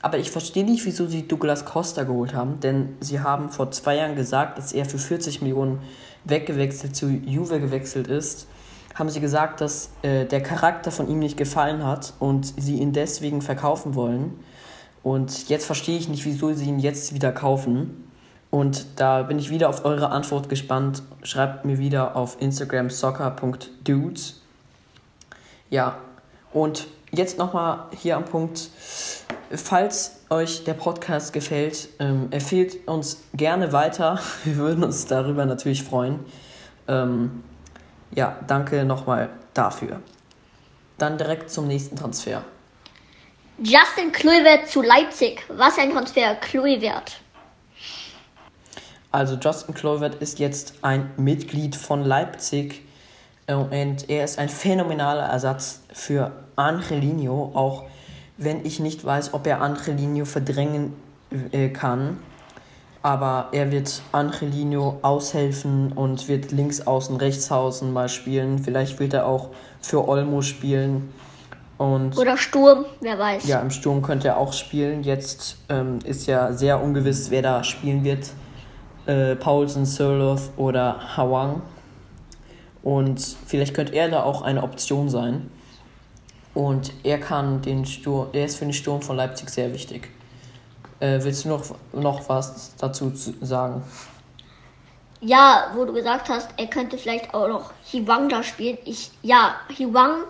Aber 0.00 0.18
ich 0.18 0.30
verstehe 0.30 0.64
nicht, 0.64 0.84
wieso 0.84 1.06
sie 1.06 1.26
Douglas 1.26 1.64
Costa 1.64 2.04
geholt 2.04 2.34
haben, 2.34 2.60
denn 2.60 2.96
sie 3.00 3.20
haben 3.20 3.50
vor 3.50 3.70
zwei 3.70 3.96
Jahren 3.96 4.16
gesagt, 4.16 4.58
dass 4.58 4.72
er 4.72 4.84
für 4.84 4.98
40 4.98 5.40
Millionen 5.40 5.80
weggewechselt 6.24 6.94
zu 6.94 7.08
Juve 7.08 7.60
gewechselt 7.60 8.06
ist 8.08 8.46
haben 8.94 9.08
sie 9.08 9.20
gesagt, 9.20 9.60
dass 9.60 9.90
äh, 10.02 10.24
der 10.24 10.40
Charakter 10.40 10.90
von 10.90 11.08
ihm 11.08 11.18
nicht 11.18 11.36
gefallen 11.36 11.84
hat 11.84 12.14
und 12.20 12.54
sie 12.56 12.76
ihn 12.76 12.92
deswegen 12.92 13.42
verkaufen 13.42 13.94
wollen. 13.94 14.38
Und 15.04 15.50
jetzt 15.50 15.66
verstehe 15.66 15.98
ich 15.98 16.08
nicht, 16.08 16.24
wieso 16.24 16.52
sie 16.54 16.64
ihn 16.64 16.80
jetzt 16.80 17.14
wieder 17.14 17.30
kaufen. 17.30 18.10
Und 18.50 18.86
da 18.96 19.22
bin 19.22 19.38
ich 19.38 19.50
wieder 19.50 19.68
auf 19.68 19.84
eure 19.84 20.08
Antwort 20.08 20.48
gespannt. 20.48 21.02
Schreibt 21.22 21.66
mir 21.66 21.78
wieder 21.78 22.16
auf 22.16 22.40
Instagram 22.40 22.88
soccer.dudes. 22.88 24.40
Ja, 25.68 25.98
und 26.54 26.86
jetzt 27.10 27.36
nochmal 27.36 27.86
hier 27.92 28.16
am 28.16 28.24
Punkt. 28.24 28.70
Falls 29.50 30.20
euch 30.30 30.64
der 30.64 30.74
Podcast 30.74 31.34
gefällt, 31.34 31.90
ähm, 31.98 32.28
empfehlt 32.30 32.88
uns 32.88 33.24
gerne 33.34 33.72
weiter. 33.72 34.18
Wir 34.44 34.56
würden 34.56 34.84
uns 34.84 35.04
darüber 35.04 35.44
natürlich 35.44 35.82
freuen. 35.82 36.20
Ähm, 36.88 37.42
ja, 38.14 38.38
danke 38.46 38.84
nochmal 38.84 39.28
dafür. 39.52 40.00
Dann 40.96 41.18
direkt 41.18 41.50
zum 41.50 41.66
nächsten 41.66 41.96
Transfer. 41.96 42.42
Justin 43.58 44.12
Kluivert 44.12 44.68
zu 44.68 44.82
Leipzig. 44.82 45.44
Was 45.48 45.78
ein 45.78 45.92
Transfer, 45.92 46.34
Kluivert. 46.36 47.20
Also 49.12 49.36
Justin 49.36 49.74
Kluivert 49.74 50.16
ist 50.16 50.38
jetzt 50.38 50.74
ein 50.82 51.10
Mitglied 51.16 51.76
von 51.76 52.04
Leipzig 52.04 52.82
äh, 53.46 53.54
und 53.54 54.10
er 54.10 54.24
ist 54.24 54.38
ein 54.38 54.48
phänomenaler 54.48 55.24
Ersatz 55.24 55.82
für 55.92 56.32
Angelino, 56.56 57.52
auch 57.54 57.84
wenn 58.36 58.66
ich 58.66 58.80
nicht 58.80 59.04
weiß, 59.04 59.34
ob 59.34 59.46
er 59.46 59.60
Angelino 59.60 60.24
verdrängen 60.24 60.96
äh, 61.52 61.68
kann 61.68 62.18
aber 63.04 63.48
er 63.52 63.70
wird 63.70 64.00
Angelino 64.12 64.98
aushelfen 65.02 65.92
und 65.92 66.26
wird 66.26 66.52
links 66.52 66.80
außen, 66.80 67.16
rechts 67.16 67.52
außen 67.52 67.92
mal 67.92 68.08
spielen. 68.08 68.58
Vielleicht 68.58 68.98
wird 68.98 69.12
er 69.12 69.26
auch 69.26 69.50
für 69.82 70.08
Olmo 70.08 70.40
spielen. 70.40 71.12
Und 71.76 72.16
Oder 72.16 72.36
Sturm, 72.36 72.84
wer 73.00 73.18
weiß. 73.18 73.46
Ja, 73.46 73.60
im 73.60 73.70
Sturm 73.70 74.02
könnte 74.02 74.28
er 74.28 74.38
auch 74.38 74.52
spielen. 74.52 75.02
Jetzt 75.02 75.56
ähm, 75.68 75.98
ist 76.04 76.26
ja 76.26 76.52
sehr 76.52 76.80
ungewiss, 76.80 77.30
wer 77.30 77.42
da 77.42 77.64
spielen 77.64 78.04
wird. 78.04 78.30
Äh, 79.06 79.34
Paulsen, 79.36 79.84
Sirloth 79.84 80.50
oder 80.56 81.16
Hawang. 81.16 81.62
Und 82.82 83.20
vielleicht 83.46 83.74
könnte 83.74 83.94
er 83.94 84.08
da 84.08 84.22
auch 84.22 84.42
eine 84.42 84.62
Option 84.62 85.08
sein. 85.08 85.50
Und 86.54 86.92
er 87.02 87.18
kann 87.18 87.62
den 87.62 87.84
Sturm, 87.84 88.28
er 88.32 88.44
ist 88.44 88.56
für 88.56 88.64
den 88.64 88.72
Sturm 88.72 89.02
von 89.02 89.16
Leipzig 89.16 89.50
sehr 89.50 89.72
wichtig. 89.72 90.10
Äh, 91.00 91.18
willst 91.22 91.44
du 91.44 91.48
noch, 91.48 91.64
noch 91.92 92.28
was 92.28 92.76
dazu 92.76 93.12
sagen? 93.40 93.82
Ja, 95.20 95.72
wo 95.74 95.84
du 95.84 95.92
gesagt 95.92 96.28
hast, 96.28 96.50
er 96.56 96.66
könnte 96.66 96.98
vielleicht 96.98 97.34
auch 97.34 97.48
noch 97.48 97.72
Hiwang 97.84 98.28
da 98.28 98.42
spielen. 98.42 98.78
Ich, 98.84 99.10
ja, 99.22 99.56
Hiwang 99.68 100.24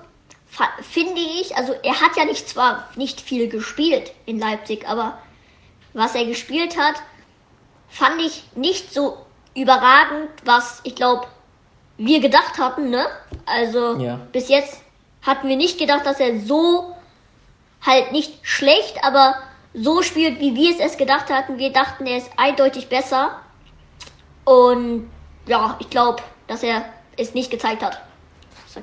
finde 0.80 1.20
ich, 1.20 1.56
also 1.56 1.73
er 1.82 2.00
hat 2.00 2.16
ja 2.16 2.25
nicht 2.25 2.49
zwar 2.49 2.88
nicht 2.96 3.20
viel 3.20 3.49
gespielt 3.49 4.12
in 4.26 4.38
Leipzig, 4.38 4.88
aber 4.88 5.18
was 5.92 6.14
er 6.14 6.26
gespielt 6.26 6.78
hat, 6.78 6.94
fand 7.88 8.20
ich 8.20 8.44
nicht 8.54 8.92
so 8.92 9.18
überragend, 9.54 10.30
was 10.44 10.80
ich 10.84 10.94
glaube 10.94 11.26
wir 11.96 12.20
gedacht 12.20 12.58
hatten, 12.58 12.90
ne? 12.90 13.06
Also 13.46 13.96
ja. 13.99 14.18
bis 14.32 14.49
jetzt 14.49 14.82
hatten 15.23 15.49
wir 15.49 15.56
nicht 15.56 15.78
gedacht, 15.78 16.06
dass 16.06 16.20
er 16.20 16.40
so 16.40 16.94
halt 17.84 18.12
nicht 18.12 18.34
schlecht, 18.42 18.99
aber 19.02 19.37
so 19.75 20.02
spielt, 20.02 20.40
wie 20.40 20.54
wir 20.54 20.78
es 20.80 20.96
gedacht 20.96 21.30
hatten. 21.30 21.58
Wir 21.58 21.73
dachten, 21.73 22.06
er 22.06 22.18
ist 22.18 22.30
eindeutig 22.37 22.88
besser. 22.88 23.40
Und 24.44 25.11
ja, 25.46 25.76
ich 25.80 25.90
glaube, 25.90 26.23
dass 26.46 26.62
er 26.62 26.84
es 27.16 27.34
nicht 27.34 27.50
gezeigt 27.50 27.82
hat. 27.82 28.00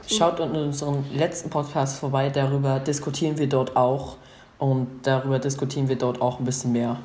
Schaut 0.08 0.40
in 0.40 0.52
unserem 0.52 1.04
letzten 1.14 1.50
Podcast 1.50 2.00
vorbei, 2.00 2.30
darüber 2.30 2.80
diskutieren 2.80 3.38
wir 3.38 3.50
dort 3.50 3.76
auch. 3.76 4.18
Und 4.58 4.88
darüber 5.04 5.40
diskutieren 5.40 5.90
wir 5.90 5.98
dort 5.98 6.22
auch 6.22 6.40
ein 6.40 6.46
bisschen 6.46 6.72
mehr. 6.72 6.98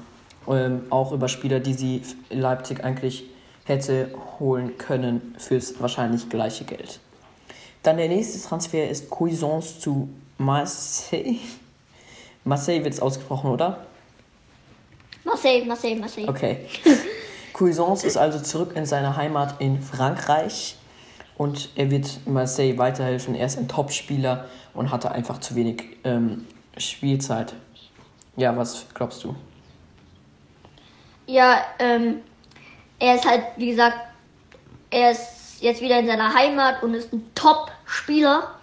Ähm, 0.49 0.83
auch 0.91 1.13
über 1.13 1.29
Spieler, 1.29 1.59
die 1.59 1.75
sie 1.75 2.03
in 2.29 2.41
Leipzig 2.41 2.85
eigentlich 2.85 3.25
hätte 3.65 4.11
holen 4.39 4.79
können 4.79 5.35
fürs 5.39 5.81
wahrscheinlich 5.81 6.29
gleiche 6.29 6.65
Geld. 6.65 7.01
Dann 7.83 7.97
der 7.97 8.09
nächste 8.09 8.47
Transfer 8.47 8.89
ist 8.89 9.11
Cuisance 9.11 9.81
zu 9.81 10.09
Marseille. 10.39 11.39
Marseille 12.45 12.85
wird 12.85 12.95
es 12.95 13.01
ausgesprochen, 13.01 13.51
oder? 13.51 13.87
Marseille, 15.25 15.65
Marseille, 15.65 15.97
Marseille. 15.97 16.29
Okay. 16.29 16.59
Cuisance 17.53 18.07
ist 18.07 18.17
also 18.17 18.39
zurück 18.39 18.73
in 18.77 18.87
seine 18.87 19.17
Heimat 19.17 19.61
in 19.61 19.81
Frankreich 19.81 20.77
und 21.39 21.71
er 21.77 21.91
wird 21.91 22.27
Marseille 22.27 22.79
weiterhelfen. 22.79 23.35
Er 23.35 23.47
ist 23.47 23.59
ein 23.59 23.69
Top-Spieler 23.69 24.47
und 24.75 24.91
hatte 24.91 25.11
einfach 25.11 25.39
zu 25.39 25.55
wenig 25.55 25.83
ähm, 26.05 26.47
Spielzeit. 26.77 27.55
Ja, 28.37 28.57
was 28.57 28.87
glaubst 28.95 29.25
du? 29.25 29.35
Ja, 31.27 31.63
ähm, 31.79 32.21
er 32.99 33.17
ist 33.17 33.29
halt, 33.29 33.43
wie 33.57 33.71
gesagt, 33.71 33.99
er 34.91 35.11
ist 35.11 35.61
jetzt 35.61 35.81
wieder 35.81 35.99
in 35.99 36.07
seiner 36.07 36.35
Heimat 36.35 36.83
und 36.83 36.95
ist 36.95 37.13
ein 37.13 37.25
Top-Spieler. 37.35 38.55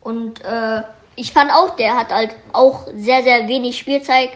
Und 0.00 0.42
äh, 0.44 0.82
ich 1.16 1.32
fand 1.32 1.52
auch, 1.52 1.76
der 1.76 1.96
hat 1.96 2.10
halt 2.10 2.34
auch 2.52 2.86
sehr, 2.94 3.22
sehr 3.22 3.46
wenig 3.46 3.76
Spielzeit 3.78 4.30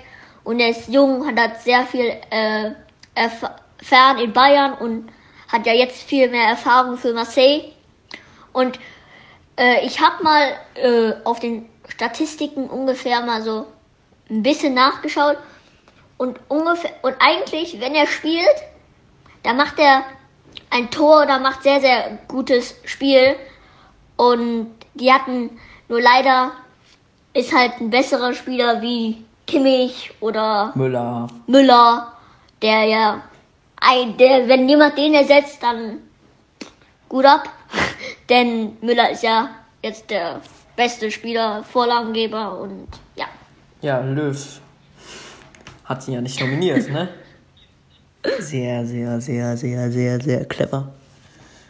und 0.45 0.61
er 0.61 0.69
ist 0.69 0.88
jung, 0.88 1.26
hat 1.26 1.38
halt 1.38 1.61
sehr 1.62 1.87
viel 1.87 2.12
äh, 2.31 2.73
erfahren 3.14 4.19
in 4.19 4.33
Bayern 4.33 4.75
und 4.75 5.09
hat 5.54 5.66
ja 5.66 5.73
jetzt 5.73 6.02
viel 6.02 6.28
mehr 6.28 6.49
Erfahrung 6.49 6.96
für 6.96 7.12
Marseille. 7.12 7.62
Und 8.52 8.80
äh, 9.56 9.87
ich 9.87 10.00
habe 10.00 10.25
mal 10.25 10.52
äh, 10.75 11.12
auf 11.23 11.38
den 11.38 11.66
Statistiken 11.87 12.68
ungefähr 12.68 13.20
mal 13.20 13.40
so 13.40 13.66
ein 14.28 14.42
bisschen 14.42 14.75
nachgeschaut 14.75 15.37
und 16.18 16.40
ungefähr 16.49 16.90
und 17.02 17.14
eigentlich, 17.20 17.80
wenn 17.80 17.94
er 17.94 18.08
spielt, 18.08 18.56
da 19.44 19.52
macht 19.52 19.78
er 19.78 20.02
ein 20.70 20.90
Tor 20.90 21.23
oder 21.23 21.38
macht 21.38 21.62
sehr 21.62 21.80
sehr 21.80 22.18
gutes 22.26 22.75
Spiel 22.84 23.37
und 24.16 24.75
die 24.94 25.12
hatten 25.12 25.50
nur 25.88 26.00
leider 26.00 26.52
ist 27.32 27.54
halt 27.54 27.80
ein 27.80 27.90
besserer 27.90 28.32
Spieler 28.32 28.82
wie 28.82 29.25
Kimmich 29.46 30.12
oder 30.20 30.73
Müller. 30.75 31.28
Müller, 31.46 32.12
der 32.62 32.84
ja 32.84 33.23
wenn 33.85 34.69
jemand 34.69 34.97
den 34.97 35.14
ersetzt, 35.14 35.62
dann 35.62 35.99
gut 37.09 37.25
ab. 37.25 37.49
Denn 38.29 38.76
Müller 38.81 39.11
ist 39.11 39.23
ja 39.23 39.50
jetzt 39.83 40.11
der 40.11 40.41
beste 40.76 41.11
Spieler, 41.11 41.62
Vorlagengeber 41.62 42.59
und 42.59 42.88
ja. 43.17 43.26
Ja, 43.83 44.00
Löw 44.00 44.61
hat 45.85 46.09
ihn 46.09 46.14
ja 46.14 46.21
nicht 46.21 46.41
nominiert, 46.41 46.88
ne? 46.91 47.09
Sehr, 48.38 48.87
sehr, 48.87 49.21
sehr, 49.21 49.55
sehr, 49.55 49.91
sehr, 49.91 50.19
sehr 50.19 50.45
clever. 50.47 50.95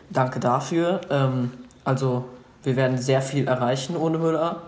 Danke 0.09 0.39
dafür. 0.39 1.01
Ähm, 1.11 1.51
also, 1.85 2.27
wir 2.63 2.77
werden 2.77 2.97
sehr 2.97 3.23
viel 3.23 3.49
erreichen 3.49 3.97
ohne 3.97 4.19
Müller. 4.19 4.63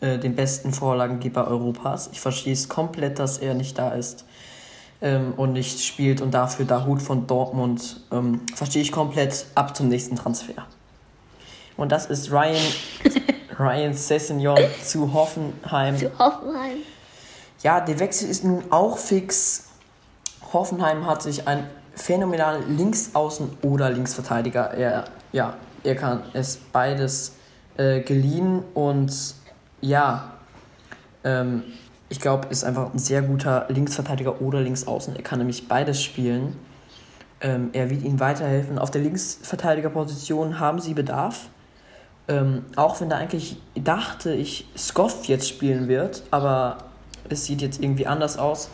Äh, 0.00 0.18
den 0.18 0.34
besten 0.34 0.72
Vorlagengeber 0.72 1.48
Europas. 1.48 2.10
Ich 2.12 2.20
verstehe 2.20 2.52
es 2.52 2.68
komplett, 2.68 3.18
dass 3.18 3.38
er 3.38 3.54
nicht 3.54 3.78
da 3.78 3.90
ist 3.90 4.24
ähm, 5.00 5.34
und 5.36 5.52
nicht 5.52 5.80
spielt 5.80 6.20
und 6.20 6.32
dafür 6.32 6.64
da 6.64 6.84
Hut 6.86 7.02
von 7.02 7.26
Dortmund. 7.26 8.00
Ähm, 8.12 8.40
verstehe 8.54 8.82
ich 8.82 8.92
komplett 8.92 9.46
ab 9.54 9.76
zum 9.76 9.88
nächsten 9.88 10.16
Transfer. 10.16 10.66
Und 11.76 11.90
das 11.92 12.06
ist 12.06 12.30
Ryan, 12.30 12.56
Ryan 13.58 13.94
Sessignon 13.94 14.58
zu 14.82 15.12
Hoffenheim. 15.12 15.96
Zu 15.96 16.18
Hoffenheim. 16.18 16.78
Ja, 17.62 17.80
der 17.80 17.98
Wechsel 17.98 18.28
ist 18.28 18.44
nun 18.44 18.64
auch 18.70 18.98
fix. 18.98 19.68
Hoffenheim 20.52 21.06
hat 21.06 21.22
sich 21.22 21.48
einen 21.48 21.66
phänomenalen 21.94 22.76
Linksaußen 22.76 23.58
oder 23.62 23.90
Linksverteidiger. 23.90 24.74
Er, 24.74 25.04
ja, 25.32 25.56
er 25.82 25.96
kann 25.96 26.22
es 26.32 26.56
beides 26.56 27.36
äh, 27.76 28.00
geliehen 28.00 28.62
und 28.74 29.34
ja, 29.80 30.32
ähm, 31.24 31.64
ich 32.14 32.20
glaube, 32.20 32.46
ist 32.46 32.62
einfach 32.62 32.94
ein 32.94 32.98
sehr 33.00 33.22
guter 33.22 33.66
Linksverteidiger 33.68 34.40
oder 34.40 34.60
Linksaußen. 34.60 35.16
Er 35.16 35.22
kann 35.24 35.40
nämlich 35.40 35.66
beides 35.66 36.00
spielen. 36.00 36.56
Ähm, 37.40 37.70
er 37.72 37.90
wird 37.90 38.04
ihnen 38.04 38.20
weiterhelfen. 38.20 38.78
Auf 38.78 38.92
der 38.92 39.02
Linksverteidigerposition 39.02 40.60
haben 40.60 40.78
sie 40.78 40.94
Bedarf. 40.94 41.48
Ähm, 42.28 42.66
auch 42.76 43.00
wenn 43.00 43.10
da 43.10 43.16
eigentlich 43.16 43.60
dachte 43.74 44.32
ich, 44.32 44.68
Skoff 44.78 45.24
jetzt 45.24 45.48
spielen 45.48 45.88
wird, 45.88 46.22
aber 46.30 46.78
es 47.28 47.46
sieht 47.46 47.60
jetzt 47.60 47.82
irgendwie 47.82 48.06
anders 48.06 48.38
aus. 48.38 48.70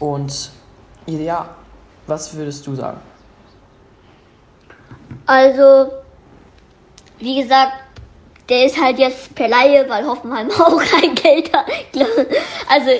Und 0.00 0.50
ja, 1.06 1.50
was 2.08 2.34
würdest 2.34 2.66
du 2.66 2.74
sagen? 2.74 2.98
Also, 5.26 5.92
wie 7.20 7.40
gesagt, 7.40 7.72
der 8.48 8.64
ist 8.64 8.80
halt 8.80 8.98
jetzt 8.98 9.34
per 9.34 9.48
Laie, 9.48 9.88
weil 9.88 10.06
Hoffenheim 10.06 10.50
auch 10.58 10.82
kein 10.82 11.14
Geld 11.14 11.52
hat. 11.54 11.66
Also, 12.68 12.90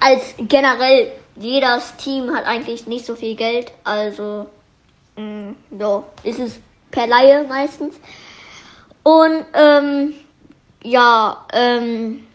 als 0.00 0.34
generell, 0.38 1.12
jedes 1.36 1.96
Team 1.96 2.34
hat 2.34 2.46
eigentlich 2.46 2.86
nicht 2.86 3.04
so 3.04 3.14
viel 3.14 3.36
Geld. 3.36 3.72
Also, 3.84 4.46
mh, 5.16 5.22
mm, 5.22 5.56
so, 5.78 6.04
ist 6.22 6.38
es 6.38 6.60
per 6.90 7.06
Laie 7.06 7.44
meistens. 7.44 7.96
Und, 9.02 9.44
ähm, 9.54 10.14
ja, 10.82 11.44
ähm, 11.52 12.26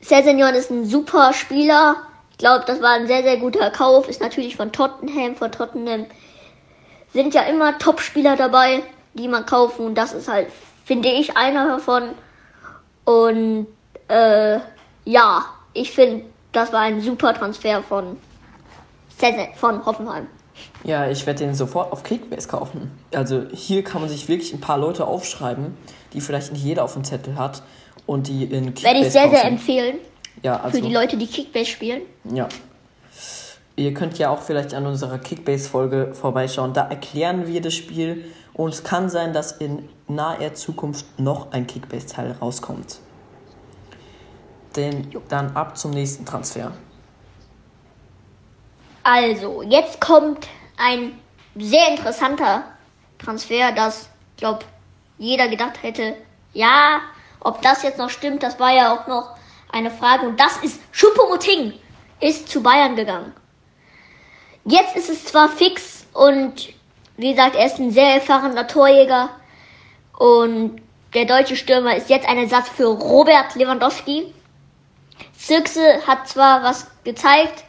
Sessignon 0.00 0.54
ist 0.54 0.70
ein 0.70 0.86
super 0.86 1.32
Spieler. 1.32 1.96
Ich 2.32 2.38
glaube, 2.38 2.64
das 2.66 2.80
war 2.80 2.92
ein 2.92 3.06
sehr, 3.06 3.22
sehr 3.22 3.36
guter 3.36 3.70
Kauf. 3.70 4.08
Ist 4.08 4.20
natürlich 4.20 4.56
von 4.56 4.72
Tottenham. 4.72 5.36
Von 5.36 5.52
Tottenham 5.52 6.06
sind 7.12 7.34
ja 7.34 7.42
immer 7.42 7.78
Top-Spieler 7.78 8.36
dabei, 8.36 8.82
die 9.14 9.28
man 9.28 9.44
kaufen. 9.44 9.86
Und 9.86 9.94
das 9.96 10.12
ist 10.12 10.28
halt 10.28 10.48
finde 10.88 11.10
ich 11.10 11.36
einer 11.36 11.68
davon. 11.68 12.14
Und 13.04 13.66
äh, 14.08 14.58
ja, 15.04 15.44
ich 15.74 15.92
finde, 15.92 16.24
das 16.50 16.72
war 16.72 16.80
ein 16.80 17.00
super 17.02 17.34
Transfer 17.34 17.82
von, 17.82 18.16
von 19.56 19.86
Hoffenheim. 19.86 20.26
Ja, 20.84 21.08
ich 21.08 21.26
werde 21.26 21.44
den 21.44 21.54
sofort 21.54 21.92
auf 21.92 22.02
Kickbase 22.02 22.48
kaufen. 22.48 22.90
Also 23.14 23.44
hier 23.52 23.84
kann 23.84 24.00
man 24.00 24.08
sich 24.08 24.28
wirklich 24.28 24.52
ein 24.52 24.60
paar 24.60 24.78
Leute 24.78 25.06
aufschreiben, 25.06 25.76
die 26.14 26.20
vielleicht 26.20 26.52
nicht 26.52 26.64
jeder 26.64 26.84
auf 26.84 26.94
dem 26.94 27.04
Zettel 27.04 27.36
hat 27.36 27.62
und 28.06 28.26
die 28.26 28.44
in 28.44 28.74
Kickbase 28.74 28.84
Werde 28.84 29.00
ich 29.00 29.12
sehr, 29.12 29.28
sehr 29.28 29.44
empfehlen. 29.44 29.98
Ja, 30.42 30.60
also, 30.60 30.78
für 30.78 30.86
die 30.86 30.92
Leute, 30.92 31.16
die 31.18 31.26
Kickbase 31.26 31.66
spielen. 31.66 32.02
Ja. 32.32 32.48
Ihr 33.78 33.94
könnt 33.94 34.18
ja 34.18 34.30
auch 34.30 34.42
vielleicht 34.42 34.74
an 34.74 34.86
unserer 34.86 35.18
Kickbase-Folge 35.18 36.12
vorbeischauen. 36.12 36.72
Da 36.72 36.88
erklären 36.88 37.46
wir 37.46 37.60
das 37.60 37.74
Spiel 37.74 38.24
und 38.52 38.74
es 38.74 38.82
kann 38.82 39.08
sein, 39.08 39.32
dass 39.32 39.52
in 39.52 39.88
naher 40.08 40.54
Zukunft 40.54 41.06
noch 41.20 41.52
ein 41.52 41.68
Kickbase-Teil 41.68 42.32
rauskommt. 42.40 42.98
Denn 44.74 45.08
dann 45.28 45.54
ab 45.54 45.78
zum 45.78 45.92
nächsten 45.92 46.26
Transfer. 46.26 46.72
Also, 49.04 49.62
jetzt 49.62 50.00
kommt 50.00 50.48
ein 50.76 51.12
sehr 51.54 51.88
interessanter 51.88 52.64
Transfer, 53.18 53.70
das, 53.70 54.08
ich 54.34 54.38
glaube, 54.38 54.64
jeder 55.18 55.46
gedacht 55.46 55.84
hätte, 55.84 56.16
ja, 56.52 57.00
ob 57.38 57.62
das 57.62 57.84
jetzt 57.84 57.98
noch 57.98 58.10
stimmt, 58.10 58.42
das 58.42 58.58
war 58.58 58.74
ja 58.74 58.92
auch 58.92 59.06
noch 59.06 59.36
eine 59.70 59.92
Frage. 59.92 60.26
Und 60.26 60.40
das 60.40 60.56
ist 60.64 60.80
Schuppomoting 60.90 61.74
ist 62.20 62.48
zu 62.48 62.60
Bayern 62.60 62.96
gegangen. 62.96 63.32
Jetzt 64.70 64.96
ist 64.96 65.08
es 65.08 65.24
zwar 65.24 65.48
fix 65.48 66.06
und 66.12 66.74
wie 67.16 67.30
gesagt, 67.30 67.56
er 67.56 67.64
ist 67.64 67.78
ein 67.78 67.90
sehr 67.90 68.14
erfahrener 68.14 68.66
Torjäger. 68.66 69.30
Und 70.18 70.82
der 71.14 71.24
deutsche 71.24 71.56
Stürmer 71.56 71.96
ist 71.96 72.10
jetzt 72.10 72.28
ein 72.28 72.36
Ersatz 72.36 72.68
für 72.68 72.84
Robert 72.86 73.54
Lewandowski. 73.54 74.34
Zirkse 75.34 76.06
hat 76.06 76.28
zwar 76.28 76.62
was 76.62 76.90
gezeigt, 77.02 77.64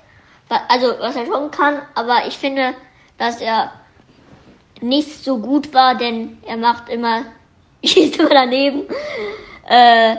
also 0.67 0.88
was 0.99 1.15
er 1.15 1.25
schon 1.25 1.51
kann, 1.51 1.81
aber 1.95 2.27
ich 2.27 2.38
finde, 2.38 2.73
dass 3.17 3.39
er 3.39 3.71
nicht 4.81 5.23
so 5.23 5.38
gut 5.38 5.73
war, 5.73 5.95
denn 5.95 6.39
er 6.45 6.57
macht 6.57 6.89
immer, 6.89 7.23
schießt 7.85 8.19
immer 8.19 8.29
daneben. 8.29 8.83
Äh, 9.69 10.17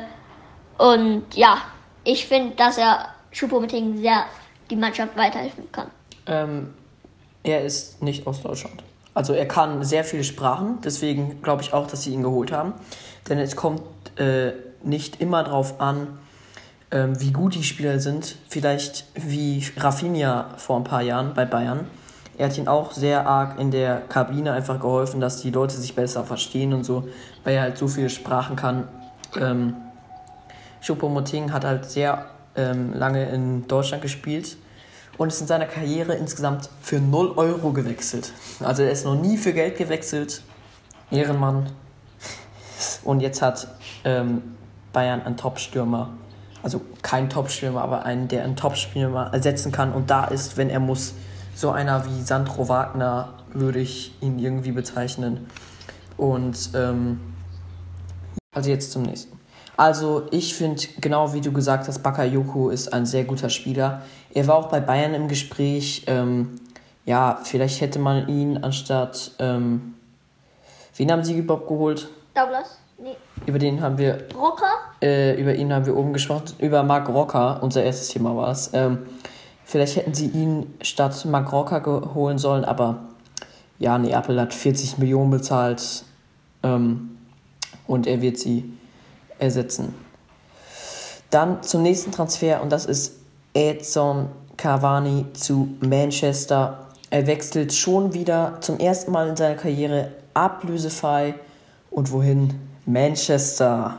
und 0.79 1.27
ja, 1.35 1.59
ich 2.05 2.27
finde, 2.27 2.57
dass 2.57 2.79
er 2.79 3.15
Schuppomoting 3.33 3.99
sehr 3.99 4.25
die 4.71 4.77
Mannschaft 4.77 5.15
weiterhelfen 5.17 5.71
kann. 5.73 5.91
Ähm, 6.31 6.69
er 7.43 7.65
ist 7.65 8.03
nicht 8.03 8.27
aus 8.27 8.43
Deutschland. 8.43 8.83
Also 9.13 9.33
er 9.35 9.47
kann 9.47 9.83
sehr 9.83 10.05
viele 10.05 10.25
Sprachen, 10.25 10.79
deswegen 10.85 11.43
glaube 11.43 11.63
ich 11.63 11.75
auch, 11.75 11.89
dass 11.89 12.05
sie 12.05 12.15
ihn 12.15 12.23
geholt 12.23 12.53
haben. 12.53 12.73
Denn 13.29 13.39
es 13.39 13.57
kommt 13.57 13.83
äh, 14.17 14.53
nicht 14.83 15.21
immer 15.21 15.43
darauf 15.43 15.81
an, 15.81 16.07
äh, 16.91 17.09
wie 17.19 17.33
gut 17.33 17.55
die 17.55 17.65
Spieler 17.65 17.99
sind. 17.99 18.37
Vielleicht 18.49 19.07
wie 19.15 19.67
Rafinha 19.77 20.55
vor 20.57 20.77
ein 20.77 20.85
paar 20.85 21.03
Jahren 21.03 21.35
bei 21.35 21.45
Bayern. 21.45 21.87
Er 22.39 22.47
hat 22.47 22.57
ihn 22.57 22.69
auch 22.69 22.93
sehr 22.93 23.27
arg 23.27 23.59
in 23.59 23.71
der 23.71 24.01
Kabine 24.09 24.53
einfach 24.53 24.81
geholfen, 24.81 25.21
dass 25.21 25.43
die 25.43 25.51
Leute 25.51 25.75
sich 25.75 25.95
besser 25.95 26.25
verstehen 26.25 26.73
und 26.73 26.85
so, 26.85 27.09
weil 27.45 27.57
er 27.57 27.63
halt 27.63 27.79
so 27.79 27.89
viele 27.89 28.09
Sprachen 28.09 28.57
kann. 28.57 28.89
Ähm, 29.39 29.75
Choupo-Moting 30.81 31.53
hat 31.53 31.65
halt 31.65 31.85
sehr 31.85 32.27
ähm, 32.57 32.95
lange 32.95 33.29
in 33.29 33.67
Deutschland 33.67 34.03
gespielt 34.03 34.57
und 35.21 35.29
ist 35.29 35.43
in 35.43 35.47
seiner 35.47 35.67
Karriere 35.67 36.15
insgesamt 36.15 36.71
für 36.81 36.99
0 36.99 37.33
Euro 37.37 37.73
gewechselt. 37.73 38.33
Also 38.61 38.85
er 38.85 38.91
ist 38.91 39.05
noch 39.05 39.21
nie 39.21 39.37
für 39.37 39.53
Geld 39.53 39.77
gewechselt. 39.77 40.41
Ehrenmann. 41.11 41.67
Und 43.05 43.21
jetzt 43.21 43.43
hat 43.43 43.69
ähm, 44.05 44.41
Bayern 44.95 45.21
einen 45.21 45.37
Top-Stürmer. 45.37 46.09
Also 46.63 46.81
kein 47.03 47.29
Top-Stürmer, 47.29 47.83
aber 47.83 48.07
einen, 48.07 48.29
der 48.29 48.45
einen 48.45 48.57
Top-Stürmer 48.57 49.31
ersetzen 49.35 49.73
kann 49.73 49.93
und 49.93 50.09
da 50.09 50.25
ist, 50.25 50.57
wenn 50.57 50.71
er 50.71 50.81
muss. 50.81 51.13
So 51.55 51.71
einer 51.71 52.07
wie 52.07 52.23
Sandro 52.23 52.71
Wagner 52.71 53.35
würde 53.53 53.81
ich 53.81 54.15
ihn 54.23 54.39
irgendwie 54.39 54.73
bezeichnen. 54.73 55.49
Und 56.17 56.71
ähm, 56.75 57.21
also 58.55 58.71
jetzt 58.71 58.91
zum 58.91 59.03
nächsten. 59.03 59.40
Also 59.81 60.27
ich 60.31 60.55
finde, 60.55 60.83
genau 61.01 61.33
wie 61.33 61.41
du 61.41 61.53
gesagt 61.53 61.89
hast, 61.89 62.03
Bakayoko 62.03 62.69
ist 62.69 62.93
ein 62.93 63.07
sehr 63.07 63.25
guter 63.25 63.49
Spieler. 63.49 64.03
Er 64.35 64.47
war 64.47 64.57
auch 64.57 64.69
bei 64.69 64.79
Bayern 64.79 65.15
im 65.15 65.27
Gespräch. 65.27 66.05
Ähm, 66.07 66.61
ja, 67.07 67.41
vielleicht 67.45 67.81
hätte 67.81 67.99
man 67.99 68.29
ihn 68.29 68.59
anstatt... 68.63 69.31
Ähm, 69.39 69.95
wen 70.97 71.11
haben 71.11 71.25
sie 71.25 71.35
überhaupt 71.35 71.67
geholt? 71.67 72.11
Douglas? 72.35 72.77
Nee. 72.99 73.17
Über 73.47 73.59
den 73.59 73.81
haben 73.81 73.97
wir... 73.97 74.19
Rocker? 74.35 74.67
Äh, 75.01 75.41
über 75.41 75.55
ihn 75.55 75.73
haben 75.73 75.87
wir 75.87 75.97
oben 75.97 76.13
gesprochen. 76.13 76.53
Über 76.59 76.83
Marc 76.83 77.09
Rocker, 77.09 77.63
unser 77.63 77.83
erstes 77.83 78.09
Thema 78.09 78.37
war 78.37 78.51
es. 78.51 78.75
Ähm, 78.75 78.99
vielleicht 79.65 79.97
hätten 79.97 80.13
sie 80.13 80.27
ihn 80.27 80.75
statt 80.83 81.25
Marc 81.25 81.51
Rocker 81.55 82.13
holen 82.13 82.37
sollen, 82.37 82.67
aber 82.67 82.99
ja, 83.79 83.97
Neapel 83.97 84.39
hat 84.39 84.53
40 84.53 84.99
Millionen 84.99 85.31
bezahlt 85.31 86.05
ähm, 86.65 87.17
und 87.87 88.07
er 88.07 88.21
wird 88.21 88.37
sie 88.37 88.75
ersetzen. 89.41 89.95
Dann 91.31 91.63
zum 91.63 91.83
nächsten 91.83 92.13
Transfer 92.13 92.63
und 92.63 92.71
das 92.71 92.87
ist 92.87 93.15
Edson 93.55 94.29
Cavani 94.57 95.27
zu 95.33 95.77
Manchester. 95.81 96.87
Er 97.11 97.27
wechselt 97.27 97.73
schon 97.73 98.15
wieder 98.15 98.59
zum 98.61 98.79
ersten 98.79 99.13
Mal 99.13 99.29
in 99.29 99.37
seiner 99.37 99.57
Karriere 99.57 100.13
ablösefrei 100.35 101.35
und 101.91 102.13
wohin? 102.13 102.61
Manchester. 102.87 103.99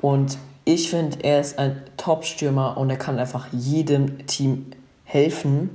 Und 0.00 0.38
ich 0.64 0.90
finde, 0.90 1.22
er 1.22 1.40
ist 1.40 1.58
ein 1.58 1.82
Top-Stürmer 1.96 2.76
und 2.76 2.90
er 2.90 2.96
kann 2.96 3.18
einfach 3.18 3.46
jedem 3.52 4.26
Team 4.26 4.66
helfen. 5.04 5.70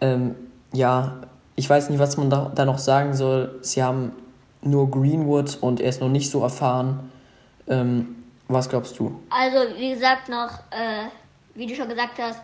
Ähm, 0.00 0.34
ja, 0.72 1.16
ich 1.56 1.68
weiß 1.68 1.90
nicht, 1.90 1.98
was 1.98 2.16
man 2.16 2.30
da, 2.30 2.52
da 2.54 2.64
noch 2.64 2.78
sagen 2.78 3.14
soll. 3.14 3.58
Sie 3.62 3.82
haben 3.82 4.12
nur 4.62 4.90
Greenwood 4.90 5.58
und 5.60 5.80
er 5.80 5.88
ist 5.88 6.00
noch 6.00 6.08
nicht 6.08 6.30
so 6.30 6.42
erfahren. 6.42 7.10
Ähm, 7.68 8.24
was 8.48 8.68
glaubst 8.68 8.98
du? 8.98 9.20
Also, 9.30 9.78
wie 9.78 9.90
gesagt, 9.90 10.28
noch, 10.28 10.50
äh, 10.70 11.08
wie 11.54 11.66
du 11.66 11.74
schon 11.74 11.88
gesagt 11.88 12.18
hast, 12.18 12.40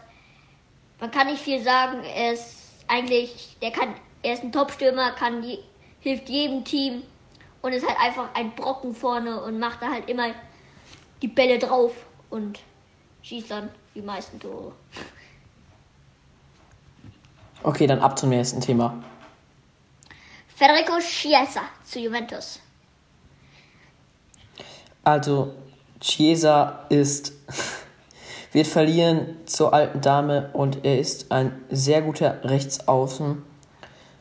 man 1.00 1.10
kann 1.10 1.26
nicht 1.26 1.40
viel 1.40 1.62
sagen. 1.62 1.98
Er 2.16 2.32
ist 2.32 2.84
eigentlich, 2.88 3.56
der 3.60 3.70
kann, 3.70 3.94
er 4.22 4.34
ist 4.34 4.42
ein 4.42 4.52
Top-Stürmer, 4.52 5.12
kann 5.12 5.42
die, 5.42 5.58
hilft 6.00 6.28
jedem 6.28 6.64
Team 6.64 7.02
und 7.62 7.72
ist 7.72 7.86
halt 7.86 7.98
einfach 7.98 8.28
ein 8.34 8.54
Brocken 8.54 8.94
vorne 8.94 9.42
und 9.42 9.58
macht 9.58 9.80
da 9.80 9.90
halt 9.90 10.08
immer 10.08 10.28
die 11.22 11.28
Bälle 11.28 11.58
drauf 11.58 11.92
und 12.30 12.60
schießt 13.22 13.50
dann 13.50 13.70
die 13.94 14.02
meisten 14.02 14.38
Tore. 14.38 14.72
Okay, 17.62 17.86
dann 17.86 18.00
ab 18.00 18.18
zum 18.18 18.28
nächsten 18.28 18.60
Thema. 18.60 19.02
Federico 20.54 20.98
Chiesa 21.00 21.62
zu 21.84 21.98
Juventus. 21.98 22.60
Also, 25.02 25.54
Chiesa 26.00 26.86
ist, 26.88 27.32
wird 28.52 28.66
verlieren 28.66 29.36
zur 29.46 29.74
alten 29.74 30.00
Dame 30.00 30.50
und 30.52 30.84
er 30.84 30.98
ist 30.98 31.32
ein 31.32 31.64
sehr 31.70 32.02
guter 32.02 32.44
Rechtsaußen 32.44 33.42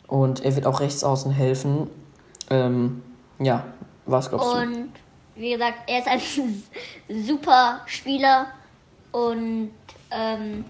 und 0.07 0.43
er 0.43 0.55
wird 0.55 0.65
auch 0.65 0.79
Rechtsaußen 0.79 1.31
helfen. 1.31 1.89
Ähm, 2.49 3.03
ja, 3.39 3.65
was 4.05 4.29
glaubst 4.29 4.47
und, 4.47 4.73
du? 4.73 4.79
Und 4.81 4.91
wie 5.35 5.51
gesagt, 5.51 5.79
er 5.87 5.99
ist 5.99 6.07
ein 6.07 6.21
super 7.25 7.81
Spieler 7.85 8.47
und 9.11 9.71
ähm, 10.09 10.65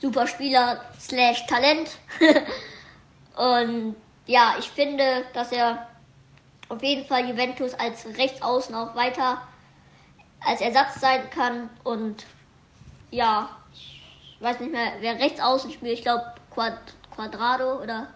super 0.00 0.26
Spieler 0.26 0.80
slash 0.98 1.46
Talent. 1.46 1.98
und 3.36 3.96
ja, 4.30 4.54
ich 4.60 4.70
finde, 4.70 5.24
dass 5.32 5.50
er 5.50 5.88
auf 6.68 6.80
jeden 6.84 7.04
Fall 7.04 7.28
Juventus 7.28 7.74
als 7.74 8.06
Rechtsaußen 8.06 8.72
auch 8.76 8.94
weiter 8.94 9.42
als 10.38 10.60
Ersatz 10.60 11.00
sein 11.00 11.28
kann. 11.30 11.68
Und 11.82 12.26
ja, 13.10 13.50
ich 13.74 14.40
weiß 14.40 14.60
nicht 14.60 14.70
mehr, 14.70 14.92
wer 15.00 15.18
Rechtsaußen 15.18 15.72
spielt. 15.72 15.94
Ich 15.94 16.02
glaube 16.02 16.24
Quad 16.52 16.78
Quadrado 17.12 17.82
oder. 17.82 18.06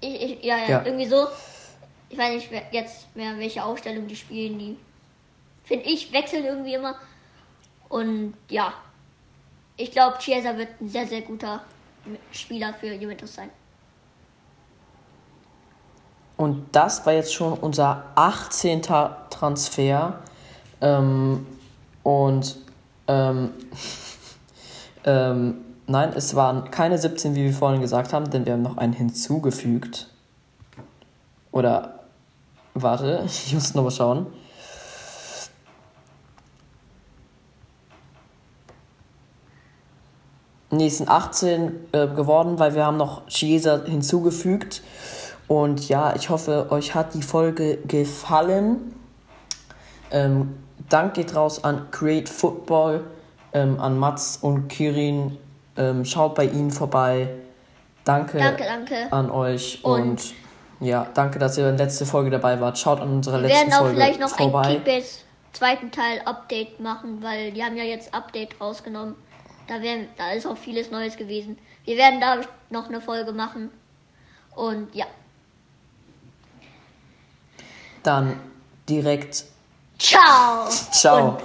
Ich, 0.00 0.22
ich, 0.22 0.44
ja, 0.44 0.56
ja, 0.56 0.68
ja, 0.68 0.82
irgendwie 0.84 1.06
so. 1.06 1.28
Ich 2.08 2.16
weiß 2.16 2.32
nicht 2.32 2.50
jetzt 2.72 3.14
mehr, 3.14 3.36
welche 3.36 3.62
Aufstellung 3.62 4.06
die 4.06 4.16
spielen. 4.16 4.58
Die 4.58 4.78
finde 5.64 5.84
ich 5.84 6.10
wechseln 6.10 6.46
irgendwie 6.46 6.72
immer. 6.72 6.96
Und 7.90 8.34
ja, 8.48 8.72
ich 9.76 9.90
glaube, 9.90 10.16
Chiesa 10.20 10.56
wird 10.56 10.80
ein 10.80 10.88
sehr, 10.88 11.06
sehr 11.06 11.20
guter 11.20 11.62
Spieler 12.32 12.72
für 12.72 12.94
Juventus 12.94 13.34
sein. 13.34 13.50
Und 16.36 16.66
das 16.72 17.06
war 17.06 17.12
jetzt 17.12 17.32
schon 17.32 17.52
unser 17.52 18.04
18. 18.16 18.82
Transfer. 18.82 20.18
Ähm, 20.80 21.46
und 22.02 22.56
ähm, 23.06 23.50
ähm, 25.04 25.56
nein, 25.86 26.12
es 26.14 26.34
waren 26.34 26.70
keine 26.70 26.98
17, 26.98 27.34
wie 27.34 27.44
wir 27.44 27.52
vorhin 27.52 27.80
gesagt 27.80 28.12
haben, 28.12 28.30
denn 28.30 28.46
wir 28.46 28.54
haben 28.54 28.62
noch 28.62 28.76
einen 28.76 28.92
hinzugefügt. 28.92 30.08
Oder, 31.52 32.00
warte, 32.74 33.22
ich 33.26 33.54
muss 33.54 33.74
nochmal 33.74 33.92
schauen. 33.92 34.26
Nee, 40.70 40.88
es 40.88 40.98
sind 40.98 41.08
18 41.08 41.72
äh, 41.92 42.08
geworden, 42.08 42.58
weil 42.58 42.74
wir 42.74 42.84
haben 42.84 42.96
noch 42.96 43.28
Chiesa 43.28 43.84
hinzugefügt. 43.84 44.82
Und 45.48 45.88
ja, 45.88 46.14
ich 46.16 46.30
hoffe, 46.30 46.68
euch 46.70 46.94
hat 46.94 47.14
die 47.14 47.22
Folge 47.22 47.78
gefallen. 47.86 48.94
Ähm, 50.10 50.54
Dank 50.88 51.14
geht 51.14 51.34
raus 51.34 51.64
an 51.64 51.90
Create 51.90 52.28
Football, 52.28 53.04
ähm, 53.52 53.78
an 53.80 53.98
Mats 53.98 54.38
und 54.40 54.68
Kirin. 54.68 55.38
Ähm, 55.76 56.04
schaut 56.04 56.34
bei 56.34 56.44
ihnen 56.46 56.70
vorbei. 56.70 57.28
Danke, 58.04 58.38
danke, 58.38 58.64
danke. 58.64 59.12
an 59.12 59.30
euch 59.30 59.80
und, 59.82 60.02
und, 60.02 60.34
ja, 60.80 61.06
danke, 61.14 61.38
dass 61.38 61.56
ihr 61.56 61.68
in 61.68 61.76
der 61.76 61.86
letzten 61.86 62.04
Folge 62.04 62.30
dabei 62.30 62.60
wart. 62.60 62.78
Schaut 62.78 63.00
an 63.00 63.10
unserer 63.10 63.38
letzten 63.38 63.70
Folge 63.70 63.74
vorbei. 63.74 63.88
Wir 63.88 63.96
werden 63.96 64.02
auch 64.02 64.04
vielleicht 64.04 64.20
noch 64.20 64.36
vorbei. 64.36 64.60
ein 64.60 64.84
Keepers 64.84 65.24
zweiten 65.52 65.90
Teil 65.90 66.20
Update 66.26 66.80
machen, 66.80 67.22
weil 67.22 67.52
die 67.52 67.64
haben 67.64 67.76
ja 67.76 67.84
jetzt 67.84 68.12
Update 68.12 68.60
rausgenommen. 68.60 69.14
Da, 69.66 69.80
werden, 69.80 70.08
da 70.18 70.32
ist 70.32 70.46
auch 70.46 70.58
vieles 70.58 70.90
Neues 70.90 71.16
gewesen. 71.16 71.56
Wir 71.84 71.96
werden 71.96 72.20
da 72.20 72.40
noch 72.68 72.88
eine 72.88 73.00
Folge 73.00 73.32
machen. 73.32 73.70
Und 74.54 74.94
ja. 74.94 75.06
Dann 78.04 78.38
direkt. 78.88 79.44
Ciao. 79.98 80.68
Ciao. 80.68 81.28
Und 81.30 81.38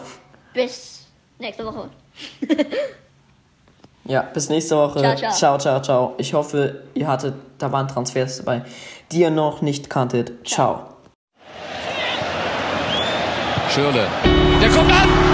bis 0.53 1.07
nächste 1.39 1.65
Woche. 1.65 1.89
ja, 4.05 4.21
bis 4.21 4.49
nächste 4.49 4.77
Woche. 4.77 4.99
Ciao, 4.99 5.15
ciao. 5.15 5.31
ciao, 5.31 5.57
ciao, 5.57 5.81
ciao. 5.81 6.15
Ich 6.19 6.33
hoffe, 6.33 6.83
ihr 6.93 7.07
hattet, 7.07 7.33
da 7.57 7.71
waren 7.71 7.87
Transfers 7.87 8.37
dabei, 8.37 8.63
die 9.11 9.21
ihr 9.21 9.31
noch 9.31 9.61
nicht 9.61 9.89
kanntet. 9.89 10.47
Ciao. 10.47 10.75
ciao. 10.75 10.89
Schürle. 13.69 14.07
Der 14.61 14.69
kommt 14.69 14.91
an. 14.91 15.28